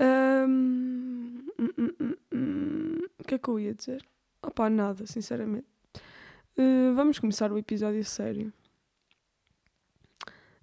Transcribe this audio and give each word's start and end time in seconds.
Hum, 0.00 1.46
hum, 1.58 1.70
hum, 1.78 2.16
hum. 2.32 2.98
O 3.18 3.24
que 3.24 3.34
é 3.34 3.38
que 3.38 3.48
eu 3.48 3.60
ia 3.60 3.74
dizer? 3.74 4.04
Opá, 4.42 4.68
nada, 4.68 5.06
sinceramente. 5.06 5.68
Uh, 6.56 6.94
vamos 6.94 7.18
começar 7.18 7.52
o 7.52 7.58
episódio 7.58 8.04
sério. 8.04 8.52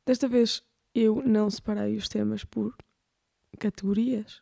Desta 0.06 0.28
vez 0.28 0.64
eu 0.94 1.22
não 1.24 1.50
separei 1.50 1.96
os 1.96 2.10
temas 2.10 2.44
por 2.44 2.76
categorias. 3.60 4.42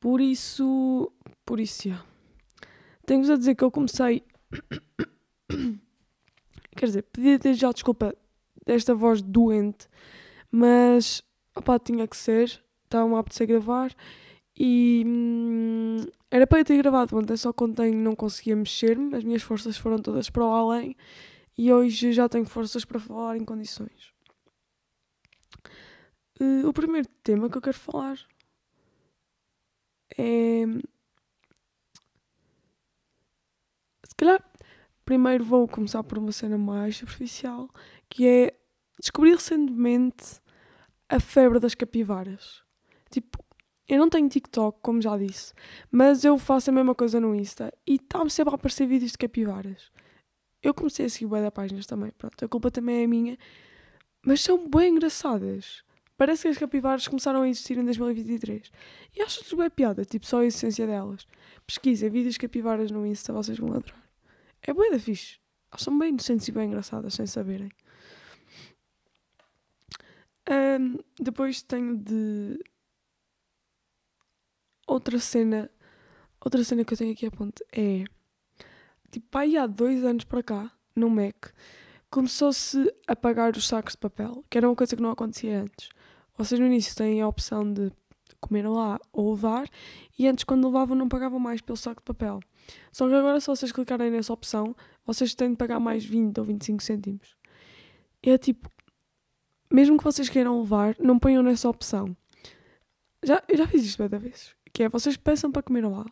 Por 0.00 0.20
isso, 0.20 1.12
por 1.44 1.60
isso, 1.60 1.88
já. 1.88 2.04
Tenho-vos 3.06 3.30
a 3.30 3.36
dizer 3.36 3.54
que 3.54 3.64
eu 3.64 3.70
comecei. 3.70 4.22
Quer 6.76 6.86
dizer, 6.86 7.02
podia 7.02 7.38
ter 7.38 7.54
já 7.54 7.70
desculpa 7.72 8.14
desta 8.66 8.94
voz 8.94 9.22
doente, 9.22 9.88
mas 10.50 11.22
opá, 11.56 11.78
tinha 11.78 12.06
que 12.06 12.16
ser. 12.16 12.62
Estava-me 12.84 13.14
a 13.14 13.18
apetecer 13.18 13.46
gravar 13.46 13.94
e 14.56 15.02
hum, 15.04 16.04
era 16.30 16.46
para 16.46 16.60
eu 16.60 16.64
ter 16.64 16.76
gravado 16.76 17.16
ontem, 17.16 17.36
só 17.36 17.52
que 17.52 17.64
não 17.92 18.14
conseguia 18.14 18.54
mexer-me, 18.54 19.14
as 19.16 19.24
minhas 19.24 19.42
forças 19.42 19.76
foram 19.76 19.98
todas 19.98 20.30
para 20.30 20.44
o 20.44 20.52
além 20.52 20.96
e 21.58 21.72
hoje 21.72 22.12
já 22.12 22.28
tenho 22.28 22.44
forças 22.44 22.84
para 22.84 23.00
falar 23.00 23.36
em 23.36 23.44
condições. 23.44 24.13
Uh, 26.40 26.66
o 26.68 26.72
primeiro 26.72 27.08
tema 27.22 27.48
que 27.48 27.56
eu 27.56 27.62
quero 27.62 27.78
falar 27.78 28.18
é. 30.18 30.64
Se 34.04 34.14
calhar, 34.16 34.44
primeiro 35.04 35.44
vou 35.44 35.66
começar 35.68 36.02
por 36.02 36.18
uma 36.18 36.32
cena 36.32 36.58
mais 36.58 36.96
superficial, 36.96 37.68
que 38.08 38.26
é 38.26 38.54
descobrir 39.00 39.34
recentemente 39.34 40.40
a 41.08 41.20
febre 41.20 41.58
das 41.58 41.74
capivaras. 41.74 42.62
Tipo, 43.10 43.44
eu 43.88 43.98
não 43.98 44.08
tenho 44.08 44.28
TikTok, 44.28 44.78
como 44.80 45.00
já 45.00 45.16
disse, 45.16 45.52
mas 45.90 46.24
eu 46.24 46.38
faço 46.38 46.70
a 46.70 46.72
mesma 46.72 46.94
coisa 46.94 47.20
no 47.20 47.34
Insta 47.34 47.72
e 47.86 47.96
está-me 47.96 48.30
sempre 48.30 48.52
a 48.52 48.56
aparecer 48.56 48.86
vídeos 48.86 49.12
de 49.12 49.18
capivaras. 49.18 49.90
Eu 50.62 50.72
comecei 50.72 51.06
a 51.06 51.08
seguir 51.08 51.26
bué 51.26 51.42
da 51.42 51.50
páginas 51.50 51.86
também, 51.86 52.10
pronto, 52.12 52.42
a 52.44 52.48
culpa 52.48 52.70
também 52.70 53.02
é 53.02 53.06
minha, 53.06 53.38
mas 54.24 54.40
são 54.40 54.68
bem 54.68 54.94
engraçadas. 54.94 55.84
Parece 56.16 56.42
que 56.42 56.48
as 56.48 56.58
capivaras 56.58 57.08
começaram 57.08 57.42
a 57.42 57.48
existir 57.48 57.76
em 57.76 57.84
2023. 57.84 58.70
E 59.16 59.22
acho-lhes 59.22 59.52
bem 59.52 59.70
piada, 59.70 60.04
tipo, 60.04 60.26
só 60.26 60.40
a 60.40 60.46
essência 60.46 60.86
delas. 60.86 61.26
Pesquisem 61.66 62.08
vídeos 62.08 62.34
de 62.34 62.40
capivaras 62.40 62.90
no 62.90 63.04
Insta, 63.06 63.32
vocês 63.32 63.58
vão 63.58 63.70
adorar. 63.70 64.02
É 64.62 64.72
bué 64.72 64.90
da 64.90 64.98
fixe. 64.98 65.38
Elas 65.70 65.82
são 65.82 65.98
bem 65.98 66.10
inocentes 66.10 66.46
e 66.46 66.52
bem 66.52 66.68
engraçadas, 66.68 67.14
sem 67.14 67.26
saberem. 67.26 67.70
Ahm, 70.46 70.98
depois 71.18 71.62
tenho 71.62 71.96
de... 71.96 72.62
Outra 74.86 75.18
cena... 75.18 75.70
Outra 76.40 76.62
cena 76.62 76.84
que 76.84 76.92
eu 76.92 76.98
tenho 76.98 77.12
aqui 77.12 77.26
a 77.26 77.30
ponto 77.30 77.64
é... 77.72 78.04
Tipo, 79.10 79.38
aí 79.38 79.56
há 79.56 79.66
dois 79.66 80.04
anos 80.04 80.24
para 80.24 80.42
cá, 80.42 80.72
no 80.94 81.08
Mac, 81.08 81.46
começou-se 82.10 82.92
a 83.06 83.16
pagar 83.16 83.56
os 83.56 83.66
sacos 83.66 83.92
de 83.92 83.98
papel, 83.98 84.44
que 84.48 84.58
era 84.58 84.68
uma 84.68 84.76
coisa 84.76 84.94
que 84.94 85.02
não 85.02 85.10
acontecia 85.10 85.62
antes. 85.62 85.88
Vocês 86.36 86.58
no 86.60 86.66
início 86.66 86.94
têm 86.96 87.20
a 87.22 87.28
opção 87.28 87.72
de 87.72 87.92
comer 88.40 88.68
lá 88.68 89.00
ou 89.12 89.32
levar, 89.32 89.68
e 90.18 90.26
antes, 90.26 90.44
quando 90.44 90.66
levavam, 90.66 90.96
não 90.96 91.08
pagavam 91.08 91.38
mais 91.38 91.60
pelo 91.60 91.76
saco 91.76 92.00
de 92.00 92.04
papel. 92.04 92.40
Só 92.92 93.08
que 93.08 93.14
agora, 93.14 93.40
se 93.40 93.46
vocês 93.46 93.72
clicarem 93.72 94.10
nessa 94.10 94.32
opção, 94.32 94.74
vocês 95.06 95.34
têm 95.34 95.50
de 95.50 95.56
pagar 95.56 95.80
mais 95.80 96.04
20 96.04 96.38
ou 96.38 96.44
25 96.44 96.82
cêntimos. 96.82 97.36
É 98.22 98.36
tipo, 98.38 98.68
mesmo 99.72 99.98
que 99.98 100.04
vocês 100.04 100.28
queiram 100.28 100.60
levar, 100.60 100.96
não 100.98 101.18
ponham 101.18 101.42
nessa 101.42 101.68
opção. 101.68 102.16
Já, 103.22 103.42
eu 103.48 103.56
já 103.56 103.66
fiz 103.66 103.84
isto 103.84 103.98
muitas 103.98 104.22
vezes, 104.22 104.54
que 104.72 104.82
é 104.82 104.88
vocês 104.88 105.16
peçam 105.16 105.50
para 105.50 105.62
comer 105.62 105.86
lá. 105.86 106.04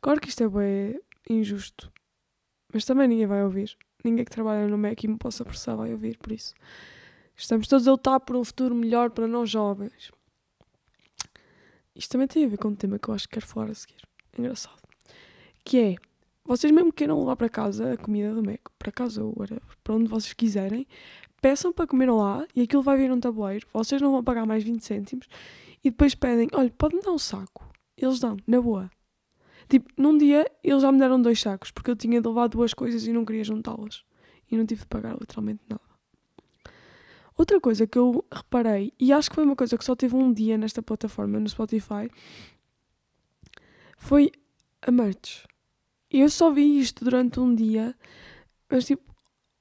Claro 0.00 0.20
que 0.20 0.28
isto 0.28 0.42
é 0.42 0.48
bem 0.48 1.00
injusto, 1.28 1.90
mas 2.72 2.84
também 2.84 3.08
ninguém 3.08 3.26
vai 3.26 3.42
ouvir. 3.42 3.76
Ninguém 4.04 4.24
que 4.24 4.30
trabalha 4.30 4.68
no 4.68 4.78
Mac 4.78 5.02
e 5.02 5.08
me 5.08 5.16
possa 5.16 5.44
processar 5.44 5.74
vai 5.74 5.92
ouvir, 5.92 6.16
por 6.18 6.32
isso. 6.32 6.54
Estamos 7.36 7.68
todos 7.68 7.86
a 7.86 7.90
lutar 7.90 8.20
por 8.20 8.34
um 8.34 8.44
futuro 8.44 8.74
melhor 8.74 9.10
para 9.10 9.26
nós 9.26 9.50
jovens. 9.50 10.10
Isto 11.94 12.12
também 12.12 12.26
tem 12.26 12.44
a 12.44 12.48
ver 12.48 12.56
com 12.56 12.68
um 12.68 12.74
tema 12.74 12.98
que 12.98 13.08
eu 13.08 13.14
acho 13.14 13.28
que 13.28 13.34
quero 13.34 13.46
falar 13.46 13.70
a 13.70 13.74
seguir. 13.74 14.02
Engraçado. 14.38 14.80
Que 15.64 15.78
é, 15.78 15.96
vocês 16.44 16.72
mesmo 16.72 16.90
que 16.90 16.98
queiram 16.98 17.18
levar 17.18 17.36
para 17.36 17.48
casa 17.48 17.92
a 17.92 17.96
comida 17.96 18.34
do 18.34 18.42
Mac, 18.42 18.60
para 18.78 18.92
casa 18.92 19.22
ou 19.22 19.34
para 19.82 19.94
onde 19.94 20.08
vocês 20.08 20.32
quiserem, 20.32 20.86
peçam 21.40 21.72
para 21.72 21.86
comer 21.86 22.10
lá 22.10 22.46
e 22.54 22.62
aquilo 22.62 22.82
vai 22.82 22.96
vir 22.96 23.08
num 23.10 23.20
tabuleiro. 23.20 23.66
Vocês 23.72 24.00
não 24.00 24.12
vão 24.12 24.24
pagar 24.24 24.46
mais 24.46 24.64
20 24.64 24.80
cêntimos 24.82 25.26
e 25.84 25.90
depois 25.90 26.14
pedem, 26.14 26.48
olha, 26.52 26.72
pode-me 26.76 27.02
dar 27.02 27.12
um 27.12 27.18
saco. 27.18 27.70
Eles 27.96 28.18
dão, 28.18 28.36
na 28.46 28.60
boa. 28.60 28.90
Tipo, 29.68 29.90
num 29.96 30.16
dia 30.16 30.50
eles 30.62 30.82
já 30.82 30.92
me 30.92 30.98
deram 30.98 31.20
dois 31.20 31.40
sacos 31.40 31.70
porque 31.70 31.90
eu 31.90 31.96
tinha 31.96 32.20
de 32.20 32.28
levar 32.28 32.46
duas 32.46 32.72
coisas 32.72 33.06
e 33.06 33.12
não 33.12 33.24
queria 33.24 33.44
juntá-las. 33.44 34.04
E 34.50 34.56
não 34.56 34.64
tive 34.64 34.82
de 34.82 34.86
pagar 34.86 35.16
literalmente 35.18 35.60
nada. 35.68 35.85
Outra 37.36 37.60
coisa 37.60 37.86
que 37.86 37.98
eu 37.98 38.24
reparei, 38.32 38.92
e 38.98 39.12
acho 39.12 39.28
que 39.28 39.34
foi 39.34 39.44
uma 39.44 39.56
coisa 39.56 39.76
que 39.76 39.84
só 39.84 39.94
teve 39.94 40.16
um 40.16 40.32
dia 40.32 40.56
nesta 40.56 40.80
plataforma, 40.80 41.38
no 41.38 41.48
Spotify, 41.48 42.10
foi 43.98 44.32
a 44.80 44.90
merch. 44.90 45.44
Eu 46.10 46.30
só 46.30 46.50
vi 46.50 46.78
isto 46.78 47.04
durante 47.04 47.38
um 47.38 47.54
dia, 47.54 47.94
mas 48.70 48.86
tipo, 48.86 49.14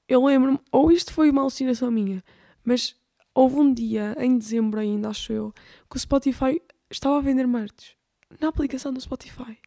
eu 0.07 0.23
lembro-me, 0.23 0.59
ou 0.71 0.91
isto 0.91 1.11
foi 1.11 1.29
uma 1.29 1.41
alucinação 1.41 1.91
minha, 1.91 2.23
mas 2.63 2.95
houve 3.33 3.57
um 3.57 3.73
dia, 3.73 4.15
em 4.19 4.37
dezembro 4.37 4.79
ainda, 4.79 5.09
acho 5.09 5.33
eu, 5.33 5.53
que 5.89 5.97
o 5.97 5.99
Spotify 5.99 6.61
estava 6.89 7.17
a 7.17 7.21
vender 7.21 7.45
merch 7.45 7.95
na 8.39 8.47
aplicação 8.47 8.93
do 8.93 9.01
Spotify. 9.01 9.57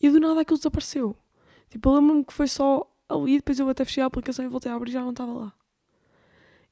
E 0.00 0.10
do 0.10 0.18
nada 0.18 0.40
aquilo 0.40 0.58
desapareceu. 0.58 1.16
Tipo, 1.68 1.90
eu 1.90 1.94
lembro-me 1.94 2.24
que 2.24 2.32
foi 2.32 2.48
só 2.48 2.90
ali, 3.08 3.36
depois 3.36 3.58
eu 3.58 3.68
até 3.68 3.84
fechei 3.84 4.02
a 4.02 4.06
aplicação 4.06 4.44
e 4.44 4.48
voltei 4.48 4.72
a 4.72 4.74
abrir 4.74 4.90
e 4.90 4.94
já 4.94 5.02
não 5.02 5.10
estava 5.10 5.32
lá. 5.32 5.59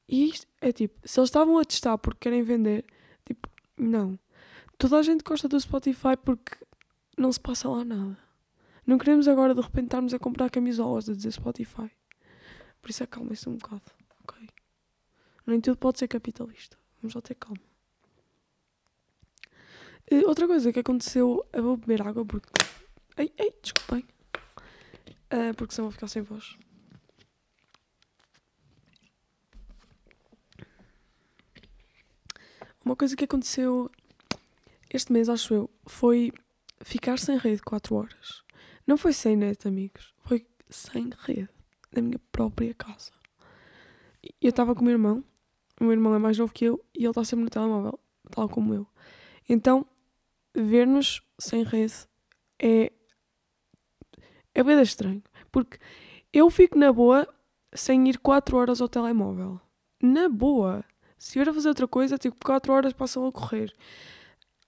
E 0.09 0.27
isto 0.27 0.47
é 0.59 0.71
tipo, 0.71 0.99
se 1.07 1.19
eles 1.19 1.27
estavam 1.27 1.59
a 1.59 1.63
testar 1.63 1.95
porque 1.99 2.21
querem 2.21 2.41
vender, 2.41 2.83
tipo, 3.23 3.47
não. 3.77 4.17
Toda 4.75 4.97
a 4.97 5.03
gente 5.03 5.23
gosta 5.23 5.47
do 5.47 5.59
Spotify 5.59 6.17
porque 6.25 6.57
não 7.15 7.31
se 7.31 7.39
passa 7.39 7.69
lá 7.69 7.85
nada. 7.85 8.17
Não 8.87 8.97
queremos 8.97 9.27
agora 9.27 9.53
de 9.53 9.61
repente 9.61 9.85
estarmos 9.85 10.11
a 10.15 10.17
comprar 10.17 10.49
camisolas 10.49 11.07
a 11.07 11.13
dizer 11.13 11.31
Spotify. 11.31 11.91
Por 12.81 12.89
isso 12.89 13.03
acalmem-se 13.03 13.47
um 13.47 13.57
bocado, 13.57 13.83
ok? 14.23 14.49
Nem 15.45 15.61
tudo 15.61 15.77
pode 15.77 15.99
ser 15.99 16.07
capitalista. 16.07 16.75
Vamos 16.99 17.13
só 17.13 17.21
ter 17.21 17.35
calma. 17.35 17.61
Eh, 20.09 20.25
outra 20.25 20.47
coisa 20.47 20.73
que 20.73 20.79
aconteceu, 20.79 21.45
eu 21.53 21.61
vou 21.63 21.77
beber 21.77 22.01
água 22.01 22.25
porque. 22.25 22.49
Ei, 23.15 23.31
ei, 23.37 23.53
desculpem. 23.61 24.07
Ah, 25.29 25.53
porque 25.55 25.75
senão 25.75 25.85
vou 25.85 25.91
ficar 25.91 26.07
sem 26.07 26.23
voz. 26.23 26.57
Uma 32.89 32.95
coisa 32.95 33.15
que 33.15 33.25
aconteceu 33.25 33.87
este 34.91 35.13
mês, 35.13 35.29
acho 35.29 35.53
eu, 35.53 35.69
foi 35.85 36.33
ficar 36.81 37.19
sem 37.19 37.37
rede 37.37 37.61
4 37.61 37.93
horas. 37.95 38.43
Não 38.87 38.97
foi 38.97 39.13
sem 39.13 39.35
net, 39.35 39.67
amigos. 39.67 40.11
Foi 40.25 40.43
sem 40.71 41.11
rede. 41.19 41.49
Na 41.95 42.01
minha 42.01 42.19
própria 42.31 42.73
casa. 42.73 43.11
Eu 44.41 44.49
estava 44.49 44.73
com 44.73 44.81
o 44.81 44.83
meu 44.85 44.93
irmão. 44.93 45.23
O 45.79 45.83
meu 45.83 45.91
irmão 45.91 46.15
é 46.15 46.17
mais 46.17 46.35
novo 46.39 46.51
que 46.51 46.65
eu 46.65 46.83
e 46.95 47.03
ele 47.03 47.09
está 47.09 47.23
sempre 47.23 47.43
no 47.43 47.51
telemóvel, 47.51 47.99
tal 48.31 48.49
como 48.49 48.73
eu. 48.73 48.87
Então, 49.47 49.85
ver-nos 50.55 51.21
sem 51.37 51.61
rede 51.61 52.07
é. 52.57 52.91
É 54.55 54.63
bem 54.63 54.81
estranho. 54.81 55.21
Porque 55.51 55.77
eu 56.33 56.49
fico 56.49 56.75
na 56.75 56.91
boa 56.91 57.31
sem 57.71 58.09
ir 58.09 58.17
4 58.17 58.57
horas 58.57 58.81
ao 58.81 58.89
telemóvel. 58.89 59.61
Na 60.01 60.27
boa. 60.27 60.83
Se 61.19 61.27
estiver 61.27 61.49
a 61.49 61.53
fazer 61.53 61.67
outra 61.67 61.87
coisa, 61.87 62.17
tipo, 62.17 62.37
4 62.43 62.71
horas 62.71 62.93
passam 62.93 63.27
a 63.27 63.31
correr. 63.31 63.75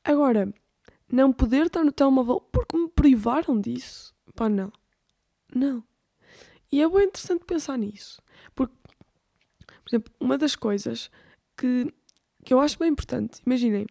Agora, 0.04 0.54
não 1.10 1.32
poder 1.32 1.68
estar 1.68 1.84
no 1.84 1.94
telemóvel 1.94 2.42
porque 2.52 2.78
me 2.78 2.90
privaram 2.90 3.60
disso. 3.60 4.14
Pá, 4.36 4.50
não. 4.50 4.72
Não. 5.56 5.84
E 6.70 6.82
é 6.82 6.90
bem 6.90 7.06
interessante 7.06 7.46
pensar 7.46 7.78
nisso. 7.78 8.22
Porque, 8.54 8.74
por 9.66 9.90
exemplo, 9.90 10.14
uma 10.20 10.38
das 10.38 10.56
coisas 10.56 11.10
que, 11.58 11.94
que 12.44 12.54
eu 12.54 12.60
acho 12.60 12.78
bem 12.78 12.90
importante, 12.90 13.42
imaginem, 13.46 13.86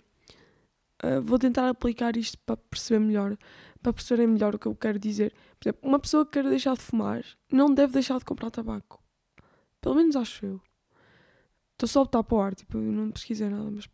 uh, 1.03 1.21
vou 1.23 1.39
tentar 1.39 1.69
aplicar 1.69 2.17
isto 2.17 2.39
para 2.45 2.59
perceber 2.59 3.01
melhor, 3.01 3.39
para 3.83 3.93
perceberem 3.93 4.29
melhor 4.29 4.55
o 4.55 4.59
que 4.59 4.67
eu 4.67 4.75
quero 4.75 4.99
dizer. 4.99 5.35
Por 5.59 5.69
exemplo, 5.69 5.89
uma 5.89 5.99
pessoa 5.99 6.27
que 6.27 6.33
quer 6.33 6.45
deixar 6.49 6.75
de 6.75 6.83
fumar 6.83 7.25
não 7.51 7.73
deve 7.73 7.95
deixar 7.95 8.19
de 8.19 8.25
comprar 8.27 8.51
tabaco. 8.51 9.03
Pelo 9.81 9.95
menos 9.95 10.15
acho 10.15 10.45
eu. 10.45 10.61
Estou 11.81 11.89
só 11.89 12.01
a 12.03 12.05
botar 12.05 12.23
para 12.23 12.37
o 12.37 12.41
ar, 12.43 12.55
tipo, 12.55 12.77
eu 12.77 12.93
não 12.93 13.11
pesquisei 13.11 13.49
nada, 13.49 13.71
mas. 13.71 13.89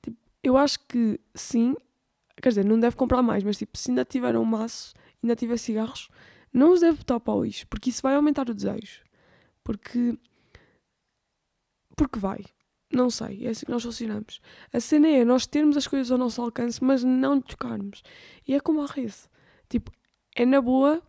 Tipo, 0.00 0.16
eu 0.40 0.56
acho 0.56 0.78
que 0.86 1.18
sim, 1.34 1.74
quer 2.40 2.50
dizer, 2.50 2.64
não 2.64 2.78
deve 2.78 2.94
comprar 2.94 3.22
mais, 3.22 3.42
mas 3.42 3.58
tipo, 3.58 3.76
se 3.76 3.90
ainda 3.90 4.04
tiver 4.04 4.36
um 4.36 4.44
maço, 4.44 4.94
ainda 5.20 5.34
tiver 5.34 5.56
cigarros, 5.56 6.08
não 6.52 6.72
os 6.72 6.80
deve 6.80 6.98
botar 6.98 7.18
para 7.18 7.34
o 7.34 7.42
lixo, 7.44 7.66
porque 7.66 7.90
isso 7.90 8.00
vai 8.00 8.14
aumentar 8.14 8.48
o 8.48 8.54
desejo. 8.54 9.02
Porque. 9.64 10.16
Porque 11.96 12.20
vai. 12.20 12.44
Não 12.92 13.10
sei, 13.10 13.46
é 13.46 13.50
assim 13.50 13.66
que 13.66 13.72
nós 13.72 13.82
funcionamos. 13.82 14.40
A 14.72 14.78
cena 14.78 15.08
é 15.08 15.24
nós 15.24 15.48
termos 15.48 15.76
as 15.76 15.88
coisas 15.88 16.12
ao 16.12 16.18
nosso 16.18 16.40
alcance, 16.40 16.82
mas 16.84 17.02
não 17.02 17.40
tocarmos. 17.40 18.04
E 18.46 18.54
é 18.54 18.60
como 18.60 18.80
a 18.80 18.86
rede. 18.86 19.16
Tipo, 19.68 19.90
é 20.36 20.46
na 20.46 20.60
boa 20.60 21.02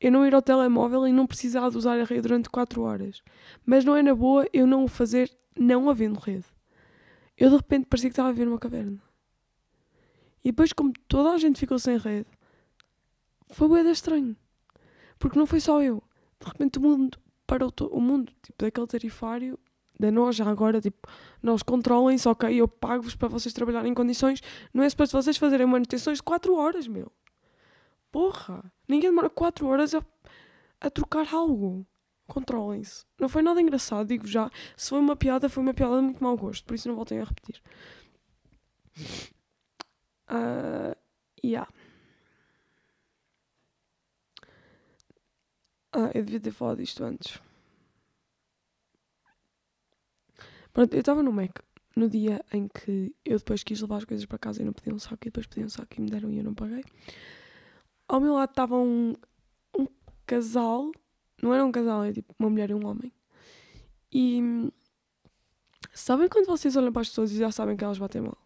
eu 0.00 0.12
não 0.12 0.26
ir 0.26 0.34
ao 0.34 0.42
telemóvel 0.42 1.06
e 1.06 1.12
não 1.12 1.26
precisar 1.26 1.68
de 1.70 1.76
usar 1.76 1.98
a 1.98 2.04
rede 2.04 2.22
durante 2.22 2.48
4 2.48 2.82
horas. 2.82 3.22
Mas 3.66 3.84
não 3.84 3.96
é 3.96 4.02
na 4.02 4.14
boa 4.14 4.46
eu 4.52 4.66
não 4.66 4.84
o 4.84 4.88
fazer 4.88 5.30
não 5.56 5.90
havendo 5.90 6.18
rede. 6.18 6.46
Eu 7.36 7.50
de 7.50 7.56
repente 7.56 7.86
parecia 7.86 8.10
que 8.10 8.12
estava 8.12 8.28
a 8.28 8.32
ver 8.32 8.48
uma 8.48 8.58
caverna. 8.58 9.00
E 10.44 10.50
depois, 10.50 10.72
como 10.72 10.92
toda 11.08 11.30
a 11.30 11.38
gente 11.38 11.58
ficou 11.58 11.78
sem 11.78 11.98
rede, 11.98 12.28
foi 13.50 13.68
bem 13.68 13.90
estranho. 13.90 14.36
Porque 15.18 15.38
não 15.38 15.46
foi 15.46 15.60
só 15.60 15.82
eu. 15.82 16.02
De 16.40 16.46
repente 16.46 16.78
o 16.78 16.82
mundo 16.82 17.18
parou, 17.46 17.72
o 17.90 18.00
mundo, 18.00 18.32
tipo, 18.42 18.64
daquele 18.64 18.86
tarifário 18.86 19.58
da 19.98 20.12
nós 20.12 20.36
já 20.36 20.48
agora, 20.48 20.80
tipo, 20.80 21.08
nós 21.42 21.62
controlem-se, 21.62 22.28
ok, 22.28 22.54
eu 22.54 22.68
pago-vos 22.68 23.16
para 23.16 23.26
vocês 23.26 23.52
trabalharem 23.52 23.90
em 23.90 23.94
condições, 23.94 24.40
não 24.72 24.84
é 24.84 24.88
suposto 24.88 25.20
vocês 25.20 25.36
fazerem 25.36 25.66
manutenções 25.66 26.18
de 26.18 26.22
4 26.22 26.54
horas, 26.54 26.86
meu. 26.86 27.10
Porra, 28.10 28.72
ninguém 28.88 29.10
demora 29.10 29.30
4 29.30 29.66
horas 29.66 29.94
a, 29.94 30.04
a 30.80 30.90
trocar 30.90 31.32
algo. 31.34 31.86
Controlem-se. 32.26 33.06
Não 33.18 33.28
foi 33.28 33.42
nada 33.42 33.60
engraçado, 33.60 34.08
digo 34.08 34.26
já. 34.26 34.50
Se 34.76 34.90
foi 34.90 34.98
uma 34.98 35.16
piada, 35.16 35.48
foi 35.48 35.62
uma 35.62 35.74
piada 35.74 35.96
de 35.96 36.02
muito 36.02 36.22
mau 36.22 36.36
gosto, 36.36 36.64
por 36.64 36.74
isso 36.74 36.88
não 36.88 36.96
voltem 36.96 37.20
a 37.20 37.24
repetir. 37.24 37.62
Uh, 40.30 40.94
yeah. 41.42 41.68
Ah, 45.92 46.10
eu 46.14 46.22
devia 46.24 46.40
ter 46.40 46.52
falado 46.52 46.82
isto 46.82 47.02
antes. 47.02 47.40
Pronto, 50.72 50.94
eu 50.94 51.00
estava 51.00 51.22
no 51.22 51.32
Mac 51.32 51.58
no 51.96 52.08
dia 52.08 52.44
em 52.52 52.68
que 52.68 53.14
eu 53.24 53.38
depois 53.38 53.64
quis 53.64 53.80
levar 53.80 53.96
as 53.96 54.04
coisas 54.04 54.24
para 54.24 54.38
casa 54.38 54.62
e 54.62 54.64
não 54.64 54.72
pedi 54.72 54.92
um 54.92 54.98
saco 54.98 55.18
e 55.22 55.26
depois 55.26 55.46
pedi 55.46 55.66
um 55.66 55.68
saco 55.68 55.88
e 55.98 56.00
me 56.00 56.10
deram 56.10 56.30
e 56.30 56.38
eu 56.38 56.44
não 56.44 56.54
paguei. 56.54 56.84
Ao 58.08 58.20
meu 58.20 58.34
lado 58.34 58.50
estava 58.50 58.74
um, 58.76 59.14
um 59.78 59.86
casal, 60.26 60.90
não 61.42 61.52
era 61.52 61.64
um 61.64 61.70
casal, 61.70 62.04
é 62.04 62.12
tipo 62.12 62.34
uma 62.38 62.48
mulher 62.48 62.70
e 62.70 62.74
um 62.74 62.86
homem. 62.86 63.12
E 64.10 64.72
sabem 65.92 66.28
quando 66.28 66.46
vocês 66.46 66.74
olham 66.76 66.90
para 66.90 67.02
as 67.02 67.10
pessoas 67.10 67.30
e 67.32 67.36
já 67.36 67.52
sabem 67.52 67.76
que 67.76 67.84
elas 67.84 67.98
batem 67.98 68.22
mal? 68.22 68.38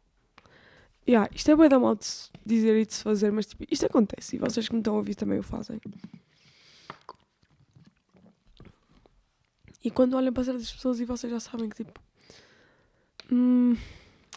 Yeah, 1.07 1.29
isto 1.35 1.51
é 1.51 1.57
bem 1.57 1.69
da 1.69 1.79
mal 1.79 1.97
de 1.97 2.05
se 2.05 2.31
dizer 2.45 2.77
e 2.77 2.87
de 2.87 2.95
se 2.95 3.03
fazer, 3.03 3.31
mas 3.33 3.47
tipo, 3.47 3.65
isto 3.71 3.87
acontece 3.87 4.37
e 4.37 4.39
vocês 4.39 4.69
que 4.69 4.75
me 4.75 4.81
estão 4.81 4.95
a 4.95 4.99
ouvir 4.99 5.15
também 5.15 5.39
o 5.39 5.43
fazem. 5.43 5.81
E 9.85 9.91
quando 9.91 10.15
olham 10.15 10.33
para 10.33 10.45
certas 10.45 10.73
pessoas 10.73 11.01
e 11.01 11.05
vocês 11.05 11.33
já 11.33 11.41
sabem 11.41 11.69
que 11.69 11.85
tipo 11.85 12.01
hum, 13.31 13.77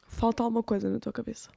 falta 0.08 0.44
alguma 0.44 0.64
coisa 0.64 0.90
na 0.90 1.00
tua 1.00 1.14
cabeça. 1.14 1.50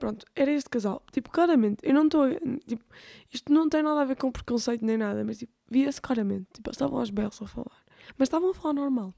Pronto, 0.00 0.24
era 0.34 0.50
este 0.50 0.70
casal. 0.70 1.02
Tipo, 1.12 1.30
claramente, 1.30 1.80
eu 1.82 1.92
não 1.92 2.06
estou. 2.06 2.26
Tipo, 2.66 2.82
isto 3.30 3.52
não 3.52 3.68
tem 3.68 3.82
nada 3.82 4.00
a 4.00 4.04
ver 4.06 4.16
com 4.16 4.32
preconceito 4.32 4.82
nem 4.82 4.96
nada, 4.96 5.22
mas 5.22 5.36
tipo, 5.36 5.52
via-se 5.70 6.00
claramente. 6.00 6.46
Tipo, 6.54 6.70
eles 6.70 6.76
estavam 6.76 6.98
aos 6.98 7.10
belos 7.10 7.40
a 7.42 7.46
falar. 7.46 7.84
Mas 8.16 8.26
estavam 8.26 8.50
a 8.50 8.54
falar 8.54 8.72
normal. 8.72 9.14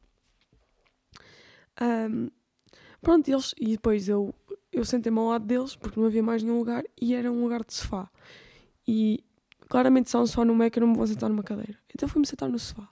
Um, 1.80 2.28
pronto, 3.00 3.28
eles. 3.28 3.54
E 3.60 3.68
depois 3.68 4.08
eu, 4.08 4.34
eu 4.72 4.84
sentei-me 4.84 5.20
ao 5.20 5.28
lado 5.28 5.46
deles, 5.46 5.76
porque 5.76 6.00
não 6.00 6.08
havia 6.08 6.22
mais 6.22 6.42
nenhum 6.42 6.58
lugar, 6.58 6.82
e 7.00 7.14
era 7.14 7.30
um 7.30 7.44
lugar 7.44 7.62
de 7.64 7.74
sofá. 7.74 8.10
E 8.84 9.24
claramente, 9.68 10.10
se 10.10 10.16
há 10.16 10.20
um 10.20 10.26
sofá 10.26 10.44
no 10.44 10.52
Mac, 10.52 10.76
eu 10.76 10.80
não 10.80 10.88
me 10.88 10.96
vou 10.96 11.06
sentar 11.06 11.30
numa 11.30 11.44
cadeira. 11.44 11.78
Então 11.94 12.08
fui-me 12.08 12.26
sentar 12.26 12.48
no 12.48 12.58
sofá. 12.58 12.88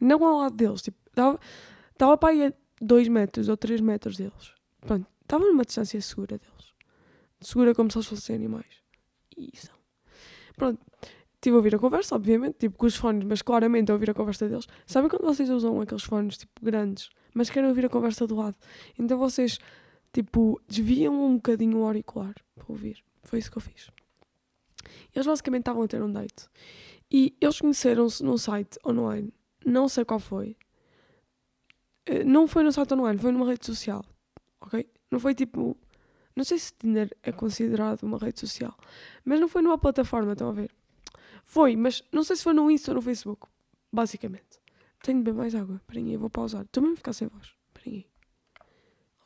Não 0.00 0.24
ao 0.24 0.38
lado 0.38 0.56
deles. 0.56 0.80
Tipo, 0.80 0.98
estava 1.92 2.16
para 2.16 2.30
aí 2.30 2.54
2 2.80 3.08
metros 3.08 3.50
ou 3.50 3.58
3 3.58 3.82
metros 3.82 4.16
deles. 4.16 4.54
Pronto, 4.80 5.06
estava 5.20 5.44
numa 5.44 5.64
distância 5.66 6.00
segura 6.00 6.38
deles. 6.38 6.55
Segura 7.46 7.72
como 7.76 7.88
se 7.88 7.98
eles 7.98 8.08
fossem 8.08 8.34
animais. 8.34 8.82
São. 9.54 9.76
Pronto, 10.56 10.84
estive 11.34 11.54
a 11.54 11.58
ouvir 11.58 11.76
a 11.76 11.78
conversa, 11.78 12.16
obviamente, 12.16 12.56
tipo 12.58 12.76
com 12.76 12.86
os 12.86 12.96
fones, 12.96 13.24
mas 13.24 13.40
claramente 13.40 13.88
a 13.88 13.94
ouvir 13.94 14.10
a 14.10 14.14
conversa 14.14 14.48
deles. 14.48 14.66
Sabem 14.84 15.08
quando 15.08 15.22
vocês 15.22 15.48
usam 15.48 15.80
aqueles 15.80 16.02
fones, 16.02 16.38
tipo, 16.38 16.52
grandes, 16.60 17.08
mas 17.32 17.48
querem 17.48 17.68
ouvir 17.68 17.86
a 17.86 17.88
conversa 17.88 18.26
do 18.26 18.34
lado? 18.34 18.56
Então 18.98 19.16
vocês, 19.16 19.60
tipo, 20.12 20.60
desviam 20.66 21.14
um 21.24 21.36
bocadinho 21.36 21.78
o 21.78 21.84
auricular 21.84 22.34
para 22.56 22.64
ouvir. 22.66 23.00
Foi 23.22 23.38
isso 23.38 23.48
que 23.48 23.58
eu 23.58 23.62
fiz. 23.62 23.92
Eles 25.14 25.24
basicamente 25.24 25.60
estavam 25.60 25.84
a 25.84 25.86
ter 25.86 26.02
um 26.02 26.10
date. 26.10 26.48
E 27.08 27.36
eles 27.40 27.60
conheceram-se 27.60 28.24
num 28.24 28.36
site 28.36 28.76
online, 28.84 29.32
não 29.64 29.88
sei 29.88 30.04
qual 30.04 30.18
foi, 30.18 30.56
eh, 32.06 32.24
não 32.24 32.48
foi 32.48 32.64
no 32.64 32.72
site 32.72 32.92
online, 32.92 33.20
foi 33.20 33.30
numa 33.30 33.46
rede 33.46 33.64
social. 33.64 34.04
Ok? 34.60 34.84
Não 35.12 35.20
foi 35.20 35.32
tipo. 35.32 35.76
Não 36.36 36.44
sei 36.44 36.58
se 36.58 36.72
Tinder 36.74 37.16
é 37.22 37.32
considerado 37.32 38.02
uma 38.02 38.18
rede 38.18 38.38
social, 38.38 38.76
mas 39.24 39.40
não 39.40 39.48
foi 39.48 39.62
numa 39.62 39.78
plataforma, 39.78 40.32
estão 40.32 40.50
a 40.50 40.52
ver? 40.52 40.70
Foi, 41.44 41.74
mas 41.76 42.04
não 42.12 42.22
sei 42.22 42.36
se 42.36 42.42
foi 42.42 42.52
no 42.52 42.70
Insta 42.70 42.90
ou 42.90 42.96
no 42.96 43.02
Facebook, 43.02 43.48
basicamente. 43.90 44.60
Tenho 45.02 45.18
de 45.18 45.24
beber 45.24 45.38
mais 45.38 45.54
água. 45.54 45.76
Esperem 45.76 46.10
aí, 46.10 46.16
vou 46.16 46.28
pausar. 46.28 46.62
Estou 46.62 46.82
mesmo 46.82 46.94
a 46.94 46.96
ficar 46.96 47.12
sem 47.12 47.28
voz. 47.28 47.54
Esperem. 47.68 48.06